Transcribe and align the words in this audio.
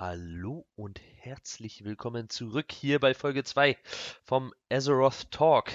Hallo 0.00 0.66
und 0.76 0.98
herzlich 1.18 1.84
willkommen 1.84 2.30
zurück 2.30 2.72
hier 2.72 2.98
bei 3.00 3.12
Folge 3.12 3.44
2 3.44 3.76
vom 4.24 4.54
Azeroth 4.72 5.30
Talk. 5.30 5.70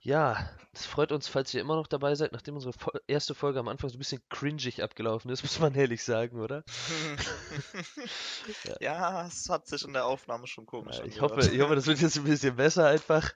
Ja, 0.00 0.48
es 0.72 0.86
freut 0.86 1.10
uns, 1.10 1.26
falls 1.26 1.52
ihr 1.52 1.60
immer 1.60 1.74
noch 1.74 1.88
dabei 1.88 2.14
seid, 2.14 2.30
nachdem 2.30 2.54
unsere 2.54 2.72
erste 3.08 3.34
Folge 3.34 3.58
am 3.58 3.66
Anfang 3.66 3.90
so 3.90 3.96
ein 3.96 3.98
bisschen 3.98 4.22
cringig 4.28 4.80
abgelaufen 4.80 5.32
ist, 5.32 5.42
muss 5.42 5.58
man 5.58 5.74
ehrlich 5.74 6.04
sagen, 6.04 6.40
oder? 6.40 6.62
ja. 8.64 8.76
ja, 8.78 9.26
es 9.26 9.48
hat 9.50 9.66
sich 9.66 9.84
in 9.84 9.92
der 9.92 10.06
Aufnahme 10.06 10.46
schon 10.46 10.64
komisch 10.64 10.98
ja, 10.98 11.04
ich 11.04 11.20
hoffe, 11.20 11.40
ich 11.40 11.60
hoffe, 11.60 11.74
das 11.74 11.88
wird 11.88 12.00
jetzt 12.00 12.18
ein 12.18 12.22
bisschen 12.22 12.54
besser 12.54 12.86
einfach. 12.86 13.32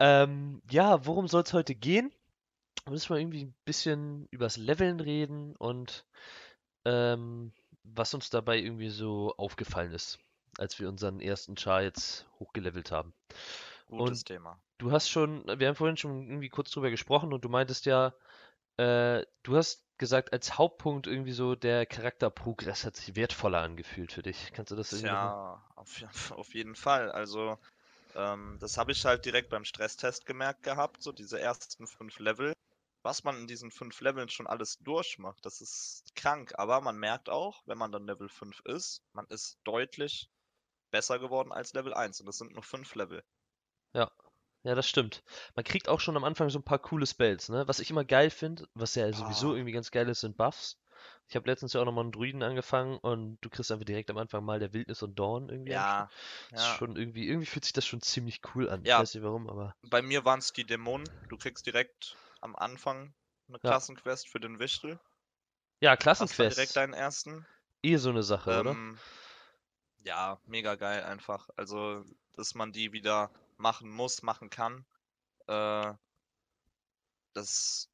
Ähm, 0.00 0.60
ja, 0.70 1.06
worum 1.06 1.28
soll 1.28 1.44
es 1.44 1.54
heute 1.54 1.74
gehen? 1.74 2.12
Wir 2.84 2.92
müssen 2.92 3.10
mal 3.10 3.20
irgendwie 3.20 3.46
ein 3.46 3.56
bisschen 3.64 4.28
übers 4.30 4.58
Leveln 4.58 5.00
reden 5.00 5.56
und 5.56 6.04
ähm, 6.84 7.54
was 7.94 8.14
uns 8.14 8.30
dabei 8.30 8.58
irgendwie 8.58 8.90
so 8.90 9.34
aufgefallen 9.36 9.92
ist, 9.92 10.18
als 10.58 10.78
wir 10.78 10.88
unseren 10.88 11.20
ersten 11.20 11.56
Char 11.56 11.82
jetzt 11.82 12.26
hochgelevelt 12.38 12.90
haben. 12.90 13.12
Gutes 13.86 14.20
und 14.20 14.26
Thema. 14.26 14.58
Du 14.78 14.92
hast 14.92 15.08
schon, 15.08 15.44
wir 15.58 15.68
haben 15.68 15.74
vorhin 15.74 15.96
schon 15.96 16.28
irgendwie 16.28 16.48
kurz 16.50 16.70
drüber 16.70 16.90
gesprochen 16.90 17.32
und 17.32 17.44
du 17.44 17.48
meintest 17.48 17.86
ja, 17.86 18.14
äh, 18.76 19.24
du 19.42 19.56
hast 19.56 19.84
gesagt, 19.98 20.32
als 20.32 20.56
Hauptpunkt 20.56 21.06
irgendwie 21.06 21.32
so 21.32 21.56
der 21.56 21.84
Charakterprogress 21.84 22.84
hat 22.84 22.96
sich 22.96 23.16
wertvoller 23.16 23.60
angefühlt 23.60 24.12
für 24.12 24.22
dich. 24.22 24.52
Kannst 24.52 24.70
du 24.70 24.76
das 24.76 24.92
irgendwie 24.92 25.08
Ja, 25.08 25.64
auf, 25.74 26.02
auf 26.32 26.54
jeden 26.54 26.76
Fall. 26.76 27.10
Also, 27.10 27.58
ähm, 28.14 28.58
das 28.60 28.78
habe 28.78 28.92
ich 28.92 29.04
halt 29.04 29.24
direkt 29.24 29.50
beim 29.50 29.64
Stresstest 29.64 30.26
gemerkt 30.26 30.62
gehabt, 30.62 31.02
so 31.02 31.12
diese 31.12 31.40
ersten 31.40 31.86
fünf 31.86 32.20
Level 32.20 32.52
was 33.02 33.24
man 33.24 33.36
in 33.38 33.46
diesen 33.46 33.70
fünf 33.70 34.00
Leveln 34.00 34.28
schon 34.28 34.46
alles 34.46 34.78
durchmacht, 34.78 35.44
das 35.46 35.60
ist 35.60 36.04
krank. 36.14 36.52
Aber 36.58 36.80
man 36.80 36.98
merkt 36.98 37.28
auch, 37.28 37.62
wenn 37.66 37.78
man 37.78 37.92
dann 37.92 38.06
Level 38.06 38.28
5 38.28 38.60
ist, 38.64 39.02
man 39.12 39.26
ist 39.28 39.58
deutlich 39.64 40.30
besser 40.90 41.18
geworden 41.18 41.52
als 41.52 41.72
Level 41.74 41.94
1. 41.94 42.20
Und 42.20 42.26
das 42.26 42.38
sind 42.38 42.52
nur 42.54 42.62
fünf 42.62 42.94
Level. 42.94 43.24
Ja. 43.94 44.10
Ja, 44.64 44.74
das 44.74 44.88
stimmt. 44.88 45.22
Man 45.54 45.64
kriegt 45.64 45.88
auch 45.88 46.00
schon 46.00 46.16
am 46.16 46.24
Anfang 46.24 46.50
so 46.50 46.58
ein 46.58 46.64
paar 46.64 46.78
coole 46.80 47.06
Spells, 47.06 47.48
ne? 47.48 47.66
Was 47.68 47.78
ich 47.80 47.90
immer 47.90 48.04
geil 48.04 48.30
finde, 48.30 48.68
was 48.74 48.94
ja 48.94 49.12
sowieso 49.12 49.52
Ah, 49.52 49.54
irgendwie 49.54 49.72
ganz 49.72 49.90
geil 49.90 50.08
ist, 50.08 50.20
sind 50.20 50.36
Buffs. 50.36 50.78
Ich 51.28 51.36
habe 51.36 51.48
letztens 51.48 51.74
ja 51.74 51.82
auch 51.82 51.84
nochmal 51.84 52.04
einen 52.04 52.12
Druiden 52.12 52.42
angefangen 52.42 52.96
und 52.98 53.38
du 53.42 53.50
kriegst 53.50 53.70
einfach 53.70 53.84
direkt 53.84 54.08
am 54.08 54.16
Anfang 54.16 54.44
mal 54.44 54.58
der 54.58 54.72
Wildnis 54.72 55.02
und 55.02 55.18
Dorn 55.18 55.50
irgendwie 55.50 55.72
ja, 55.72 56.08
Das 56.50 56.62
ist 56.62 56.68
ja, 56.68 56.74
schon 56.76 56.96
irgendwie, 56.96 57.28
irgendwie 57.28 57.46
fühlt 57.46 57.64
sich 57.64 57.74
das 57.74 57.84
schon 57.84 58.00
ziemlich 58.00 58.40
cool 58.54 58.70
an. 58.70 58.80
Ich 58.82 58.88
ja. 58.88 58.98
weiß 58.98 59.14
nicht 59.14 59.22
warum, 59.22 59.48
aber 59.48 59.76
Bei 59.82 60.00
mir 60.00 60.24
waren 60.24 60.38
es 60.38 60.54
die 60.54 60.64
Dämonen. 60.64 61.08
Du 61.28 61.36
kriegst 61.36 61.66
direkt 61.66 62.16
am 62.40 62.56
Anfang 62.56 63.12
eine 63.48 63.58
ja. 63.62 63.70
Klassenquest 63.70 64.28
für 64.28 64.40
den 64.40 64.58
Wichtel. 64.58 64.98
Ja, 65.80 65.96
dann 65.96 66.26
direkt 66.28 66.76
deinen 66.76 66.94
ersten. 66.94 67.46
Eh 67.82 67.96
so 67.96 68.08
eine 68.08 68.22
Sache, 68.22 68.60
oder? 68.60 68.70
Ähm, 68.70 68.98
ja, 69.98 70.40
mega 70.46 70.76
geil 70.76 71.04
einfach. 71.04 71.50
Also, 71.56 72.04
dass 72.32 72.54
man 72.54 72.72
die 72.72 72.92
wieder 72.92 73.30
machen 73.58 73.90
muss, 73.90 74.22
machen 74.22 74.48
kann. 74.48 74.86
Äh, 75.46 75.92
das 77.34 77.90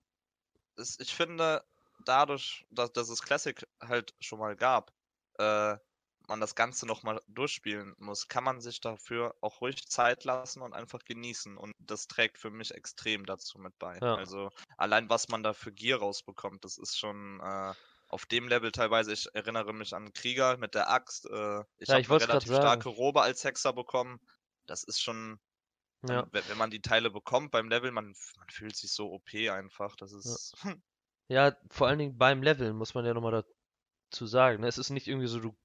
ist, 0.76 1.00
ich 1.00 1.14
finde, 1.14 1.64
dadurch, 2.04 2.66
dass, 2.70 2.92
dass 2.92 3.08
es 3.08 3.22
Classic 3.22 3.66
halt 3.80 4.14
schon 4.20 4.38
mal 4.38 4.56
gab, 4.56 4.92
äh, 5.38 5.76
man 6.26 6.40
das 6.40 6.54
Ganze 6.54 6.86
nochmal 6.86 7.20
durchspielen 7.28 7.94
muss, 7.98 8.28
kann 8.28 8.44
man 8.44 8.60
sich 8.60 8.80
dafür 8.80 9.34
auch 9.40 9.60
ruhig 9.60 9.86
Zeit 9.88 10.24
lassen 10.24 10.62
und 10.62 10.72
einfach 10.72 11.04
genießen. 11.04 11.56
Und 11.58 11.74
das 11.78 12.06
trägt 12.06 12.38
für 12.38 12.50
mich 12.50 12.72
extrem 12.72 13.26
dazu 13.26 13.58
mit 13.58 13.78
bei. 13.78 13.98
Ja. 14.00 14.14
Also 14.14 14.50
allein 14.78 15.10
was 15.10 15.28
man 15.28 15.42
da 15.42 15.52
für 15.52 15.72
Gear 15.72 15.98
rausbekommt, 15.98 16.64
das 16.64 16.78
ist 16.78 16.98
schon 16.98 17.40
äh, 17.40 17.74
auf 18.08 18.26
dem 18.26 18.48
Level 18.48 18.72
teilweise. 18.72 19.12
Ich 19.12 19.28
erinnere 19.34 19.74
mich 19.74 19.94
an 19.94 20.12
Krieger 20.12 20.56
mit 20.56 20.74
der 20.74 20.90
Axt. 20.90 21.26
Äh, 21.26 21.64
ich 21.78 21.88
Ja, 21.88 21.96
habe 21.96 22.06
eine 22.06 22.20
relativ 22.20 22.54
starke 22.54 22.88
Robe 22.88 23.22
als 23.22 23.44
Hexer 23.44 23.72
bekommen. 23.72 24.18
Das 24.66 24.82
ist 24.84 25.02
schon, 25.02 25.38
Ja. 26.08 26.26
wenn 26.32 26.48
wenn 26.48 26.58
man 26.58 26.70
die 26.70 26.80
Teile 26.80 27.10
bekommt 27.10 27.50
beim 27.50 27.68
Level, 27.68 27.90
man, 27.90 28.14
man 28.36 28.48
fühlt 28.50 28.76
sich 28.76 28.92
so 28.92 29.12
OP 29.12 29.34
einfach. 29.50 29.94
Das 29.96 30.12
ist. 30.12 30.54
Ja, 31.28 31.56
vor 31.70 31.88
allen 31.88 31.98
Dingen 31.98 32.18
beim 32.18 32.42
Leveln 32.42 32.76
muss 32.76 32.94
man 32.94 33.04
ja 33.06 33.14
nochmal 33.14 33.44
dazu 34.10 34.26
sagen. 34.26 34.60
Ne? 34.62 34.68
Es 34.68 34.78
ist 34.78 34.90
nicht 34.90 35.08
irgendwie 35.08 35.26
so, 35.26 35.40
du, 35.40 35.56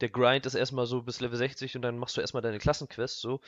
der 0.00 0.10
Grind 0.10 0.46
ist 0.46 0.54
erstmal 0.54 0.86
so 0.86 1.02
bis 1.02 1.20
Level 1.20 1.36
60 1.38 1.76
und 1.76 1.82
dann 1.82 1.98
machst 1.98 2.16
du 2.16 2.20
erstmal 2.20 2.42
deine 2.42 2.58
Klassenquest, 2.58 3.20
so. 3.20 3.40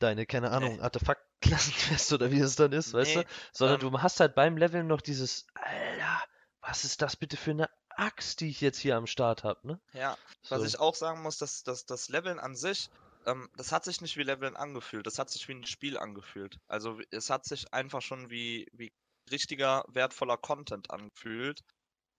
Deine, 0.00 0.26
keine 0.26 0.48
Nee. 0.48 0.54
Ahnung, 0.56 0.80
Artefakt-Klassenquest 0.80 2.12
oder 2.12 2.30
wie 2.30 2.40
es 2.40 2.56
dann 2.56 2.72
ist, 2.72 2.92
weißt 2.92 3.16
du? 3.16 3.18
Nee, 3.20 3.26
Sondern 3.52 3.80
ähm, 3.80 3.90
du 3.92 4.02
hast 4.02 4.20
halt 4.20 4.34
beim 4.34 4.56
Leveln 4.56 4.86
noch 4.86 5.00
dieses, 5.00 5.46
Alter, 5.54 6.24
was 6.60 6.84
ist 6.84 7.00
das 7.02 7.16
bitte 7.16 7.36
für 7.36 7.52
eine 7.52 7.70
Axt, 7.90 8.40
die 8.40 8.48
ich 8.48 8.60
jetzt 8.60 8.78
hier 8.78 8.96
am 8.96 9.06
Start 9.06 9.44
habe, 9.44 9.66
ne? 9.66 9.80
Ja, 9.92 10.18
was 10.48 10.62
So. 10.62 10.66
ich 10.66 10.78
auch 10.80 10.94
sagen 10.94 11.22
muss, 11.22 11.38
dass, 11.38 11.62
dass 11.62 11.86
das 11.86 12.08
Leveln 12.08 12.40
an 12.40 12.56
sich, 12.56 12.90
ähm, 13.26 13.48
das 13.56 13.70
hat 13.72 13.84
sich 13.84 14.00
nicht 14.00 14.16
wie 14.16 14.24
Leveln 14.24 14.56
angefühlt, 14.56 15.06
das 15.06 15.18
hat 15.18 15.30
sich 15.30 15.46
wie 15.48 15.52
ein 15.54 15.64
Spiel 15.66 15.96
angefühlt. 15.96 16.58
Also 16.66 16.98
es 17.10 17.30
hat 17.30 17.44
sich 17.44 17.72
einfach 17.72 18.02
schon 18.02 18.30
wie, 18.30 18.66
wie 18.72 18.92
richtiger, 19.30 19.84
wertvoller 19.88 20.36
Content 20.36 20.90
angefühlt. 20.90 21.62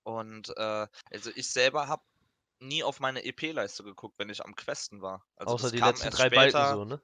Und 0.03 0.55
äh, 0.57 0.87
also 1.11 1.31
ich 1.35 1.49
selber 1.49 1.87
habe 1.87 2.03
nie 2.59 2.83
auf 2.83 2.99
meine 2.99 3.25
EP-Leiste 3.25 3.83
geguckt, 3.83 4.17
wenn 4.19 4.29
ich 4.29 4.43
am 4.43 4.55
Questen 4.55 5.01
war. 5.01 5.25
Also 5.35 5.55
Außer 5.55 5.71
die 5.71 5.79
letzten 5.79 6.09
drei 6.11 6.29
Balken 6.29 6.51
später. 6.51 6.73
so, 6.73 6.85
ne? 6.85 7.01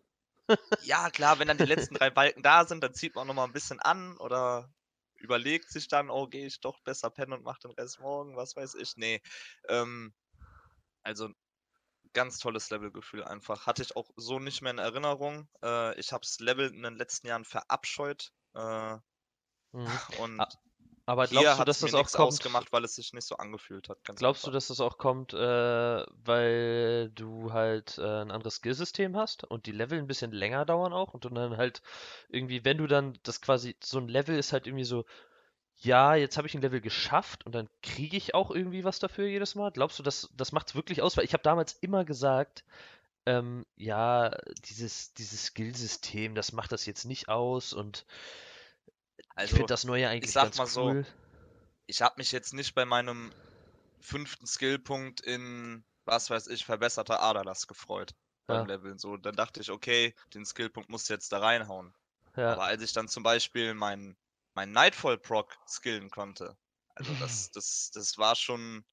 Ja, 0.83 1.09
klar, 1.09 1.39
wenn 1.39 1.47
dann 1.47 1.57
die 1.57 1.65
letzten 1.65 1.95
drei 1.95 2.09
Balken 2.11 2.43
da 2.43 2.65
sind, 2.65 2.83
dann 2.83 2.93
zieht 2.93 3.15
man 3.15 3.27
nochmal 3.27 3.47
ein 3.47 3.53
bisschen 3.53 3.79
an 3.79 4.17
oder 4.17 4.71
überlegt 5.15 5.69
sich 5.69 5.87
dann, 5.87 6.09
oh, 6.09 6.27
gehe 6.27 6.45
ich 6.45 6.59
doch 6.61 6.79
besser 6.81 7.09
pennen 7.09 7.33
und 7.33 7.43
mach 7.43 7.59
den 7.59 7.71
Rest 7.71 7.99
morgen, 7.99 8.35
was 8.35 8.55
weiß 8.55 8.75
ich. 8.75 8.97
Nee. 8.97 9.21
Ähm, 9.67 10.13
also 11.03 11.29
ganz 12.13 12.39
tolles 12.39 12.69
Levelgefühl 12.69 13.23
einfach. 13.23 13.65
Hatte 13.65 13.81
ich 13.81 13.95
auch 13.95 14.09
so 14.15 14.39
nicht 14.39 14.61
mehr 14.61 14.71
in 14.71 14.79
Erinnerung. 14.79 15.47
Äh, 15.63 15.97
ich 15.99 16.11
habe 16.11 16.21
das 16.21 16.39
Level 16.39 16.73
in 16.73 16.83
den 16.83 16.95
letzten 16.95 17.27
Jahren 17.27 17.45
verabscheut. 17.45 18.31
Äh, 18.53 18.97
Mhm. 19.73 19.87
und 20.19 20.39
A- 20.39 20.47
Aber 21.05 21.27
glaubst 21.27 21.53
du, 21.53 21.59
hat 21.59 21.67
dass 21.67 21.79
das 21.79 21.93
auch 21.93 22.11
kommt? 22.11 22.33
ausgemacht, 22.33 22.71
weil 22.71 22.83
es 22.85 22.95
sich 22.95 23.13
nicht 23.13 23.25
so 23.25 23.35
angefühlt 23.37 23.89
hat. 23.89 24.03
Ganz 24.03 24.19
Glaubst 24.19 24.45
du, 24.45 24.51
dass 24.51 24.67
das 24.67 24.79
auch 24.79 24.97
kommt, 24.97 25.33
äh, 25.33 25.37
weil 25.37 27.09
du 27.15 27.51
halt 27.53 27.97
äh, 27.97 28.01
ein 28.21 28.31
anderes 28.31 28.55
Skillsystem 28.55 29.15
hast 29.17 29.43
und 29.45 29.65
die 29.65 29.71
Level 29.71 29.97
ein 29.99 30.07
bisschen 30.07 30.31
länger 30.31 30.65
dauern 30.65 30.93
auch 30.93 31.13
und 31.13 31.25
du 31.25 31.29
dann 31.29 31.57
halt 31.57 31.81
irgendwie, 32.29 32.63
wenn 32.65 32.77
du 32.77 32.87
dann 32.87 33.17
das 33.23 33.41
quasi, 33.41 33.75
so 33.83 33.97
ein 33.99 34.07
Level 34.07 34.37
ist 34.37 34.53
halt 34.53 34.67
irgendwie 34.67 34.83
so, 34.85 35.05
ja, 35.77 36.15
jetzt 36.15 36.37
habe 36.37 36.47
ich 36.47 36.55
ein 36.55 36.61
Level 36.61 36.81
geschafft 36.81 37.45
und 37.45 37.53
dann 37.55 37.69
kriege 37.83 38.17
ich 38.17 38.35
auch 38.35 38.51
irgendwie 38.51 38.83
was 38.83 38.99
dafür 38.99 39.27
jedes 39.27 39.55
Mal. 39.55 39.71
Glaubst 39.71 39.99
du, 39.99 40.03
das, 40.03 40.29
das 40.37 40.51
macht 40.51 40.69
es 40.69 40.75
wirklich 40.75 41.01
aus? 41.01 41.17
Weil 41.17 41.25
ich 41.25 41.33
habe 41.33 41.43
damals 41.43 41.73
immer 41.73 42.05
gesagt, 42.05 42.63
ähm, 43.25 43.65
ja, 43.77 44.31
dieses, 44.65 45.13
dieses 45.13 45.45
Skillsystem, 45.47 46.35
das 46.35 46.53
macht 46.53 46.71
das 46.71 46.85
jetzt 46.85 47.05
nicht 47.05 47.29
aus 47.29 47.73
und 47.73 48.05
ich 49.39 49.51
finde 49.51 49.65
Also, 49.65 49.73
das 49.73 49.83
Neue 49.83 50.07
ich 50.19 50.31
eigentlich 50.31 50.31
sag 50.31 50.55
ganz 50.55 50.55
mal 50.55 50.67
so, 50.67 50.95
cool. 50.95 51.05
ich 51.87 52.01
habe 52.01 52.15
mich 52.19 52.31
jetzt 52.31 52.53
nicht 52.53 52.75
bei 52.75 52.85
meinem 52.85 53.33
fünften 54.01 54.47
Skillpunkt 54.47 55.21
in, 55.21 55.85
was 56.05 56.29
weiß 56.29 56.47
ich, 56.47 56.65
verbesserter 56.65 57.21
Aderlass 57.21 57.67
gefreut 57.67 58.15
beim 58.47 58.65
Ja, 58.65 58.67
Leveln. 58.67 58.99
So, 58.99 59.17
dann 59.17 59.35
dachte 59.35 59.61
ich, 59.61 59.71
okay, 59.71 60.15
den 60.33 60.45
Skillpunkt 60.45 60.89
musst 60.89 61.09
du 61.09 61.13
jetzt 61.15 61.31
da 61.33 61.39
reinhauen. 61.39 61.95
ja. 62.37 62.57
Aber 62.57 62.65
als 62.65 62.83
ich 62.83 62.93
dann 62.93 63.07
zum 63.09 63.23
Beispiel 63.23 63.73
meinen 63.75 64.17
mein 64.55 64.71
Nightfall-Proc 64.73 65.57
skillen 65.67 66.09
konnte, 66.11 66.57
also 66.95 67.15
das, 67.15 67.49
das, 67.53 67.91
das 67.93 68.17
war 68.17 68.35
schon, 68.35 68.85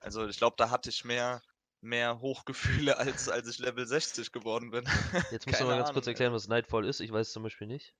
also 0.00 0.26
ich 0.28 0.38
glaube, 0.38 0.56
da 0.58 0.70
hatte 0.70 0.90
ich 0.90 1.04
mehr, 1.04 1.42
mehr 1.80 2.20
Hochgefühle, 2.20 2.98
als, 2.98 3.28
als 3.28 3.48
ich 3.48 3.58
Level 3.58 3.86
60 3.86 4.32
geworden 4.32 4.70
bin. 4.70 4.84
Jetzt 5.30 5.46
musst 5.46 5.60
du 5.60 5.64
Keine 5.64 5.66
mal 5.66 5.76
ganz 5.76 5.92
kurz 5.92 6.06
Ahnung, 6.06 6.08
erklären, 6.08 6.32
also. 6.32 6.34
was 6.34 6.48
Nightfall 6.48 6.84
ist. 6.84 6.98
Ich 7.00 7.12
weiß 7.12 7.28
es 7.28 7.32
zum 7.32 7.44
Beispiel 7.44 7.68
nicht. 7.68 7.94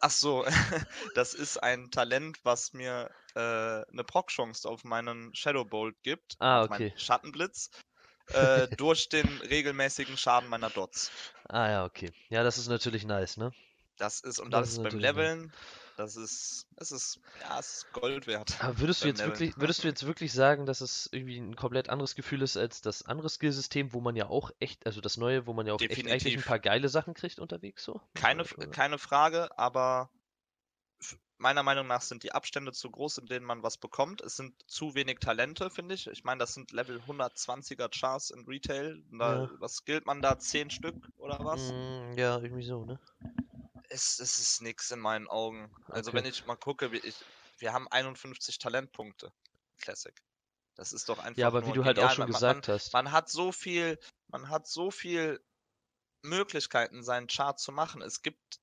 Ach 0.00 0.10
so, 0.10 0.44
das 1.14 1.34
ist 1.34 1.56
ein 1.58 1.90
Talent, 1.90 2.38
was 2.44 2.72
mir 2.72 3.10
äh, 3.34 3.40
eine 3.40 4.04
Proc-Chance 4.04 4.68
auf 4.68 4.84
meinen 4.84 5.34
Shadowbolt 5.34 6.02
gibt, 6.02 6.38
Ah, 6.40 6.62
okay. 6.64 6.92
Schattenblitz, 6.96 7.70
äh, 8.32 8.68
durch 8.76 9.08
den 9.08 9.40
regelmäßigen 9.40 10.16
Schaden 10.16 10.48
meiner 10.48 10.70
Dots. 10.70 11.14
Ah 11.48 11.68
ja, 11.70 11.84
okay. 11.84 12.12
Ja, 12.30 12.42
das 12.42 12.58
ist 12.58 12.68
natürlich 12.68 13.04
nice, 13.04 13.36
ne? 13.36 13.52
Das 13.98 14.20
ist, 14.20 14.38
und 14.38 14.52
Das 14.52 14.68
das 14.70 14.70
ist 14.70 14.80
beim 14.80 14.96
natürlich 14.96 15.12
nice. 15.12 15.36
Das 15.98 16.14
ist, 16.14 16.64
es 16.76 16.92
ist, 16.92 17.18
ja, 17.40 17.58
es 17.58 17.78
ist 17.78 17.92
Gold 17.92 18.28
wert 18.28 18.56
Aber 18.62 18.78
würdest 18.78 19.02
du 19.02 19.08
jetzt 19.08 19.18
Leveln. 19.18 19.32
wirklich, 19.32 19.56
würdest 19.56 19.82
du 19.82 19.88
jetzt 19.88 20.06
wirklich 20.06 20.32
sagen, 20.32 20.64
dass 20.64 20.80
es 20.80 21.08
irgendwie 21.10 21.38
ein 21.38 21.56
komplett 21.56 21.88
anderes 21.88 22.14
Gefühl 22.14 22.42
ist 22.42 22.56
als 22.56 22.80
das 22.80 23.02
andere 23.02 23.28
Skillsystem, 23.28 23.92
wo 23.92 24.00
man 24.00 24.14
ja 24.14 24.28
auch 24.28 24.52
echt, 24.60 24.86
also 24.86 25.00
das 25.00 25.16
neue, 25.16 25.48
wo 25.48 25.54
man 25.54 25.66
ja 25.66 25.72
auch 25.72 25.80
echt 25.80 25.90
eigentlich 25.90 26.08
ein 26.08 26.20
Definitiv. 26.20 26.46
paar 26.46 26.60
geile 26.60 26.88
Sachen 26.88 27.14
kriegt 27.14 27.40
unterwegs 27.40 27.82
so? 27.82 28.00
Keine, 28.14 28.44
keine 28.44 28.98
Frage, 28.98 29.58
aber 29.58 30.08
meiner 31.38 31.64
Meinung 31.64 31.88
nach 31.88 32.02
sind 32.02 32.22
die 32.22 32.30
Abstände 32.32 32.72
zu 32.72 32.90
groß, 32.90 33.18
in 33.18 33.26
denen 33.26 33.44
man 33.44 33.64
was 33.64 33.76
bekommt. 33.76 34.20
Es 34.20 34.36
sind 34.36 34.54
zu 34.68 34.94
wenig 34.94 35.18
Talente, 35.18 35.68
finde 35.68 35.96
ich. 35.96 36.06
Ich 36.06 36.22
meine, 36.22 36.38
das 36.38 36.54
sind 36.54 36.70
Level 36.70 37.00
120er 37.08 37.88
Chars 37.88 38.30
in 38.30 38.44
Retail. 38.46 39.02
Da, 39.10 39.42
Ja. 39.42 39.50
was 39.58 39.84
gilt 39.84 40.06
man 40.06 40.22
da? 40.22 40.38
10 40.38 40.70
Stück 40.70 40.94
oder 41.16 41.38
was? 41.44 41.72
Mm, 41.72 42.18
ja, 42.18 42.38
irgendwie 42.38 42.64
so, 42.64 42.84
ne? 42.84 42.98
Es, 43.88 44.18
es 44.18 44.38
ist 44.38 44.60
nix 44.62 44.90
in 44.90 44.98
meinen 45.00 45.28
Augen. 45.28 45.74
Also 45.90 46.14
Okay. 46.14 46.14
wenn 46.14 46.24
ich 46.24 46.44
mal 46.46 46.56
gucke, 46.56 46.92
wie 46.92 46.98
ich, 46.98 47.26
wir 47.58 47.72
haben 47.72 47.88
51 47.88 48.58
Talentpunkte. 48.58 49.32
Classic. 49.78 50.14
Das 50.76 50.92
ist 50.92 51.08
doch 51.08 51.18
einfach 51.18 51.38
Ja, 51.38 51.46
aber 51.46 51.64
wie 51.64 51.72
du 51.72 51.86
halt 51.86 51.98
auch 51.98 52.10
schon 52.10 52.26
Man, 52.26 52.42
man, 52.44 52.44
gesagt 52.46 52.68
hast. 52.68 52.92
man 52.92 53.12
hat 53.12 53.28
so 53.30 53.52
viel, 53.52 53.98
man 54.28 54.48
hat 54.50 54.68
so 54.68 54.90
viel 54.90 55.44
Möglichkeiten, 56.22 57.02
seinen 57.04 57.28
Chart 57.28 57.58
zu 57.60 57.72
machen. 57.72 58.02
Es 58.02 58.22
gibt, 58.22 58.60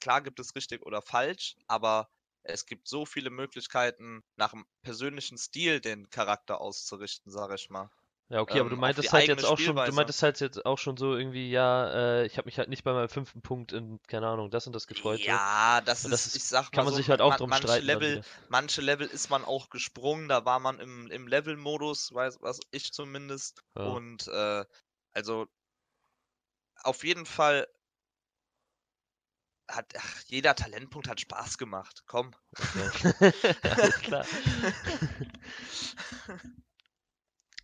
klar 0.00 0.22
gibt 0.22 0.40
es 0.40 0.54
richtig 0.56 0.82
oder 0.86 1.02
falsch, 1.02 1.56
aber 1.68 2.10
es 2.44 2.66
gibt 2.66 2.88
so 2.88 3.06
viele 3.06 3.30
Möglichkeiten, 3.30 4.22
nach 4.36 4.52
dem 4.52 4.66
persönlichen 4.82 5.38
Stil 5.38 5.80
den 5.80 6.10
Charakter 6.10 6.60
auszurichten, 6.60 7.32
sage 7.32 7.56
ich 7.56 7.70
mal. 7.70 7.90
Ja, 8.30 8.42
okay, 8.42 8.60
aber 8.60 8.68
du 8.68 8.74
Ähm, 8.74 8.80
meintest 8.80 9.10
halt 9.12 9.26
jetzt 9.26 9.44
auch 9.46 9.56
schon, 9.58 9.74
du 9.74 9.80
Spielweise. 9.82 9.96
meintest 9.96 10.22
halt 10.22 10.38
jetzt 10.40 10.66
auch 10.66 10.76
schon 10.76 10.98
so 10.98 11.16
irgendwie, 11.16 11.50
ja, 11.50 11.90
äh, 12.20 12.26
ich 12.26 12.36
habe 12.36 12.44
mich 12.46 12.58
halt 12.58 12.68
nicht 12.68 12.84
bei 12.84 12.92
meinem 12.92 13.08
fünften 13.08 13.40
Punkt 13.40 13.72
in, 13.72 14.00
keine 14.06 14.28
Ahnung, 14.28 14.50
das 14.50 14.66
und 14.66 14.74
das 14.74 14.86
gefreut. 14.86 15.24
Ja, 15.24 15.80
das 15.80 16.04
Und 16.04 16.10
das 16.10 16.26
ist, 16.26 16.34
ist- 16.34 16.36
ich 16.36 16.44
sag 16.44 16.70
kann 16.70 16.84
mal 16.84 16.84
man 16.84 16.92
so, 16.92 16.98
sich 16.98 17.08
halt 17.08 17.22
auch 17.22 17.30
man- 17.30 17.38
drum 17.38 17.48
manche 17.48 17.68
streiten 17.68 17.86
Level, 17.86 18.22
manche 18.48 18.82
Level 18.82 19.06
ist 19.06 19.30
man 19.30 19.46
auch 19.46 19.70
gesprungen, 19.70 20.28
da 20.28 20.44
war 20.44 20.60
man 20.60 20.78
im, 20.78 21.10
im 21.10 21.26
Level-Modus, 21.26 22.12
weiß 22.12 22.42
was 22.42 22.60
ich 22.70 22.92
zumindest. 22.92 23.62
Ja. 23.76 23.84
Und 23.94 24.28
äh, 24.28 24.64
also 25.12 25.46
auf 26.82 27.04
jeden 27.04 27.26
Fall 27.26 27.66
hat 29.70 29.92
ach, 29.98 30.20
jeder 30.26 30.54
Talentpunkt 30.54 31.08
hat 31.08 31.20
Spaß 31.20 31.58
gemacht. 31.58 32.04
Komm. 32.06 32.30
Okay. 32.74 33.12
Alles 33.62 34.02
klar. 34.02 34.26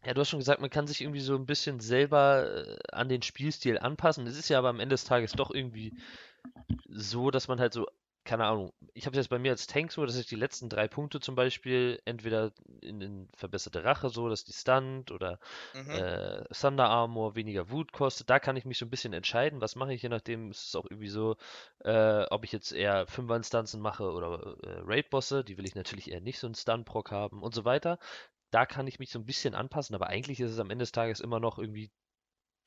Ja, 0.05 0.12
du 0.12 0.21
hast 0.21 0.29
schon 0.31 0.39
gesagt, 0.39 0.61
man 0.61 0.71
kann 0.71 0.87
sich 0.87 1.01
irgendwie 1.01 1.21
so 1.21 1.35
ein 1.35 1.47
bisschen 1.47 1.81
selber 1.81 2.67
äh, 2.67 2.77
an 2.93 3.09
den 3.09 3.23
Spielstil 3.23 3.79
anpassen. 3.79 4.27
Es 4.27 4.37
ist 4.39 4.49
ja 4.51 4.59
aber 4.59 4.69
am 4.69 4.81
Ende 4.81 4.95
des 4.95 5.05
Tages 5.05 5.33
doch 5.33 5.51
irgendwie 5.51 5.95
so, 6.89 7.31
dass 7.31 7.49
man 7.49 7.61
halt 7.61 7.73
so, 7.75 7.87
keine 8.25 8.47
Ahnung, 8.47 8.73
ich 8.95 9.06
habe 9.06 9.17
es 9.17 9.25
jetzt 9.25 9.31
bei 9.31 9.39
mir 9.39 9.53
als 9.53 9.67
Tank 9.67 9.93
so, 9.93 10.05
dass 10.06 10.17
ich 10.17 10.27
die 10.27 10.37
letzten 10.37 10.69
drei 10.71 10.89
Punkte 10.89 11.21
zum 11.21 11.35
Beispiel 11.35 12.01
entweder 12.06 12.53
in, 12.83 13.01
in 13.01 13.29
verbesserte 13.37 13.85
Rache 13.85 14.11
so, 14.11 14.29
dass 14.29 14.45
die 14.45 14.53
stunt 14.53 15.11
oder 15.12 15.39
Mhm. 15.75 15.95
äh, 15.95 16.45
Thunder 16.55 16.89
Armor 16.89 17.35
weniger 17.37 17.71
Wut 17.71 17.93
kostet. 17.93 18.31
Da 18.31 18.39
kann 18.41 18.57
ich 18.57 18.65
mich 18.65 18.79
so 18.79 18.87
ein 18.87 18.91
bisschen 18.91 19.12
entscheiden, 19.15 19.61
was 19.61 19.77
mache 19.77 19.95
ich, 19.95 20.03
je 20.03 20.09
nachdem 20.11 20.50
ist 20.50 20.69
es 20.69 20.77
auch 20.77 20.87
irgendwie 20.91 21.09
so, 21.09 21.37
äh, 21.85 22.25
ob 22.31 22.45
ich 22.45 22.53
jetzt 22.53 22.73
eher 22.73 23.07
Fünfer-Instanzen 23.07 23.81
mache 23.81 24.11
oder 24.11 24.57
äh, 24.62 24.81
Raid-Bosse, 24.85 25.45
die 25.45 25.59
will 25.59 25.67
ich 25.67 25.75
natürlich 25.75 26.11
eher 26.11 26.21
nicht 26.21 26.39
so 26.39 26.47
einen 26.47 26.55
Stun-Proc 26.55 27.11
haben 27.11 27.43
und 27.43 27.55
so 27.55 27.65
weiter. 27.65 27.99
Da 28.50 28.67
kann 28.67 28.87
ich 28.87 28.99
mich 28.99 29.11
so 29.11 29.19
ein 29.19 29.26
bisschen 29.26 29.55
anpassen, 29.55 29.94
aber 29.94 30.08
eigentlich 30.08 30.41
ist 30.41 30.52
es 30.52 30.58
am 30.58 30.70
Ende 30.70 30.85
des 30.85 30.93
Tages 30.93 31.20
immer 31.20 31.41
noch 31.41 31.58
irgendwie 31.58 31.91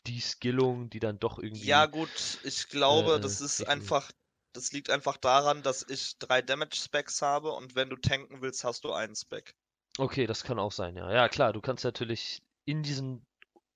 die 0.07 0.19
Skillung, 0.21 0.89
die 0.89 0.99
dann 0.99 1.19
doch 1.19 1.39
irgendwie. 1.39 1.65
Ja, 1.65 1.85
gut, 1.87 2.39
ich 2.43 2.67
glaube, 2.69 3.15
äh, 3.15 3.19
das 3.19 3.41
ist 3.41 3.59
richtig. 3.59 3.67
einfach, 3.69 4.11
das 4.53 4.71
liegt 4.71 4.89
einfach 4.89 5.17
daran, 5.17 5.61
dass 5.63 5.83
ich 5.87 6.17
drei 6.19 6.41
Damage-Specs 6.41 7.21
habe 7.21 7.51
und 7.51 7.75
wenn 7.75 7.89
du 7.89 7.95
tanken 7.97 8.41
willst, 8.41 8.63
hast 8.63 8.83
du 8.83 8.93
einen 8.93 9.15
Spec. 9.15 9.55
Okay, 9.99 10.27
das 10.27 10.43
kann 10.43 10.59
auch 10.59 10.71
sein, 10.71 10.95
ja. 10.95 11.11
Ja, 11.11 11.27
klar, 11.29 11.53
du 11.53 11.61
kannst 11.61 11.83
natürlich 11.83 12.41
in 12.65 12.83
diesen, 12.83 13.25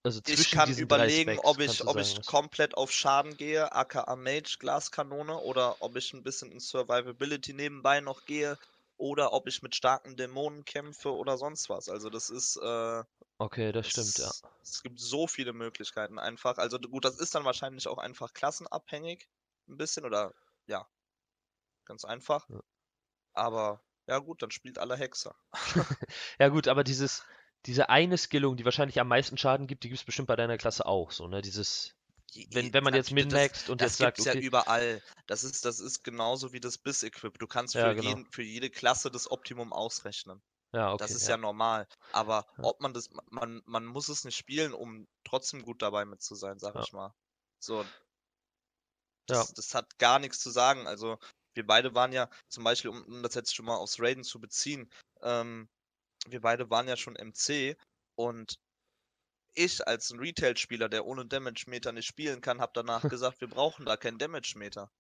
also 0.04 0.22
Ich 0.26 0.36
zwischen 0.36 0.50
kann 0.50 0.68
diesen 0.68 0.88
drei 0.88 1.10
überlegen, 1.10 1.10
Specs 1.10 1.42
ob 1.44 1.60
ich, 1.60 1.86
ob 1.86 1.98
sagen, 1.98 2.00
ich 2.00 2.16
was- 2.18 2.26
komplett 2.26 2.74
auf 2.76 2.92
Schaden 2.92 3.38
gehe, 3.38 3.72
aka 3.72 4.16
Mage, 4.16 4.58
Glaskanone, 4.60 5.38
oder 5.38 5.80
ob 5.80 5.96
ich 5.96 6.12
ein 6.14 6.24
bisschen 6.24 6.52
in 6.52 6.60
Survivability 6.60 7.54
nebenbei 7.54 8.02
noch 8.02 8.26
gehe, 8.26 8.58
oder 9.02 9.34
ob 9.34 9.48
ich 9.48 9.64
mit 9.64 9.76
starken 9.76 10.16
Dämonen 10.16 10.64
kämpfe 10.64 11.12
oder 11.12 11.36
sonst 11.38 11.70
was. 11.70 11.90
Also 11.90 12.12
das 12.12 12.30
ist, 12.30 12.56
äh, 12.58 13.04
Okay, 13.40 13.72
das 13.72 13.90
stimmt, 13.90 14.20
ja. 14.20 14.28
es, 14.28 14.44
es 14.62 14.84
gibt 14.84 15.00
so 15.00 15.26
viele 15.26 15.52
Möglichkeiten 15.52 16.20
einfach. 16.20 16.60
Also 16.60 16.78
gut, 16.78 17.04
das 17.04 17.20
ist 17.20 17.34
dann 17.34 17.44
wahrscheinlich 17.44 17.88
auch 17.88 17.98
einfach 17.98 18.34
klassenabhängig, 18.34 19.28
ein 19.68 19.78
bisschen, 19.78 20.06
oder 20.06 20.36
ja, 20.68 20.88
ganz 21.86 22.06
einfach. 22.06 22.48
Ja. 22.50 22.60
Aber 23.34 23.84
ja 24.06 24.20
gut, 24.20 24.44
dann 24.44 24.52
spielt 24.52 24.78
alle 24.78 24.96
Hexer. 24.96 25.36
Ja 26.40 26.50
gut, 26.50 26.68
aber 26.68 26.84
dieses, 26.84 27.26
diese 27.66 27.90
eine 27.90 28.20
Skillung, 28.20 28.56
die 28.56 28.66
wahrscheinlich 28.66 29.00
am 29.00 29.08
meisten 29.08 29.38
Schaden 29.38 29.66
gibt, 29.66 29.84
die 29.84 29.90
gibt 29.90 30.00
es 30.00 30.06
bestimmt 30.06 30.28
bei 30.28 30.36
deiner 30.36 30.60
Klasse 30.60 30.86
auch, 30.86 31.10
so, 31.10 31.28
ne? 31.28 31.42
Dieses, 31.42 31.96
wenn, 32.52 32.74
wenn 32.74 32.84
man 32.84 32.94
jetzt 32.94 33.08
das- 33.08 33.14
min-maxt 33.14 33.70
und 33.70 33.82
Das 33.82 33.94
jetzt 33.94 33.98
sagt, 34.00 34.18
gibt's 34.18 34.26
ja 34.26 34.34
okay, 34.34 34.46
überall. 34.46 35.02
Das 35.28 35.44
ist, 35.44 35.66
das 35.66 35.80
ist 35.80 36.04
genauso 36.04 36.54
wie 36.54 36.60
das 36.60 36.78
Biss-Equip. 36.78 37.38
Du 37.40 37.48
kannst 37.48 37.74
Ja, 37.76 37.90
für, 37.90 37.96
genau. 37.96 38.08
jeden, 38.10 38.32
für 38.32 38.44
jede 38.44 38.70
Klasse 38.70 39.12
das 39.12 39.30
Optimum 39.30 39.74
ausrechnen. 39.74 40.42
ja, 40.74 40.94
okay, 40.94 40.98
Das 41.04 41.12
ist 41.12 41.24
ja. 41.24 41.32
ja 41.32 41.38
normal. 41.38 41.88
Aber 42.14 42.46
Ja. 42.58 42.64
ob 42.64 42.80
man 42.82 42.94
das, 42.94 43.10
man, 43.30 43.62
man 43.66 43.86
muss 43.86 44.08
es 44.10 44.24
nicht 44.24 44.38
spielen, 44.38 44.74
um 44.74 45.08
trotzdem 45.26 45.64
gut 45.64 45.82
dabei 45.82 46.06
mit 46.06 46.22
zu 46.22 46.36
sein, 46.36 46.60
sag 46.60 46.76
Ja. 46.76 46.82
ich 46.84 46.94
mal. 46.94 47.14
So. 47.60 47.82
Ja. 47.82 47.88
Das, 49.28 49.54
das 49.54 49.74
hat 49.76 49.98
gar 50.00 50.20
nichts 50.20 50.40
zu 50.40 50.50
sagen. 50.50 50.88
Also, 50.88 51.18
wir 51.54 51.66
beide 51.66 51.94
waren 51.94 52.12
ja, 52.14 52.30
zum 52.50 52.64
Beispiel, 52.64 52.92
um, 52.92 53.04
um 53.04 53.24
das 53.24 53.36
jetzt 53.36 53.54
schon 53.56 53.66
mal 53.66 53.76
aufs 53.76 54.00
Raiden 54.00 54.24
zu 54.24 54.40
beziehen, 54.40 54.90
ähm, 55.22 55.70
wir 56.28 56.42
beide 56.42 56.70
waren 56.70 56.88
ja 56.88 56.96
schon 56.98 57.16
MC 57.16 57.76
und 58.16 58.56
ich 59.54 59.88
als 59.88 60.12
ein 60.12 60.20
Retail-Spieler, 60.20 60.90
der 60.90 61.06
ohne 61.06 61.26
Damage-Meter 61.26 61.92
nicht 61.92 62.08
spielen 62.08 62.42
kann, 62.42 62.62
habe 62.62 62.72
danach 62.76 63.04
gesagt, 63.10 63.42
wir 63.42 63.50
brauchen 63.50 63.86
da 63.86 63.98
keinen 63.98 64.18
Damage-Meter. 64.20 64.92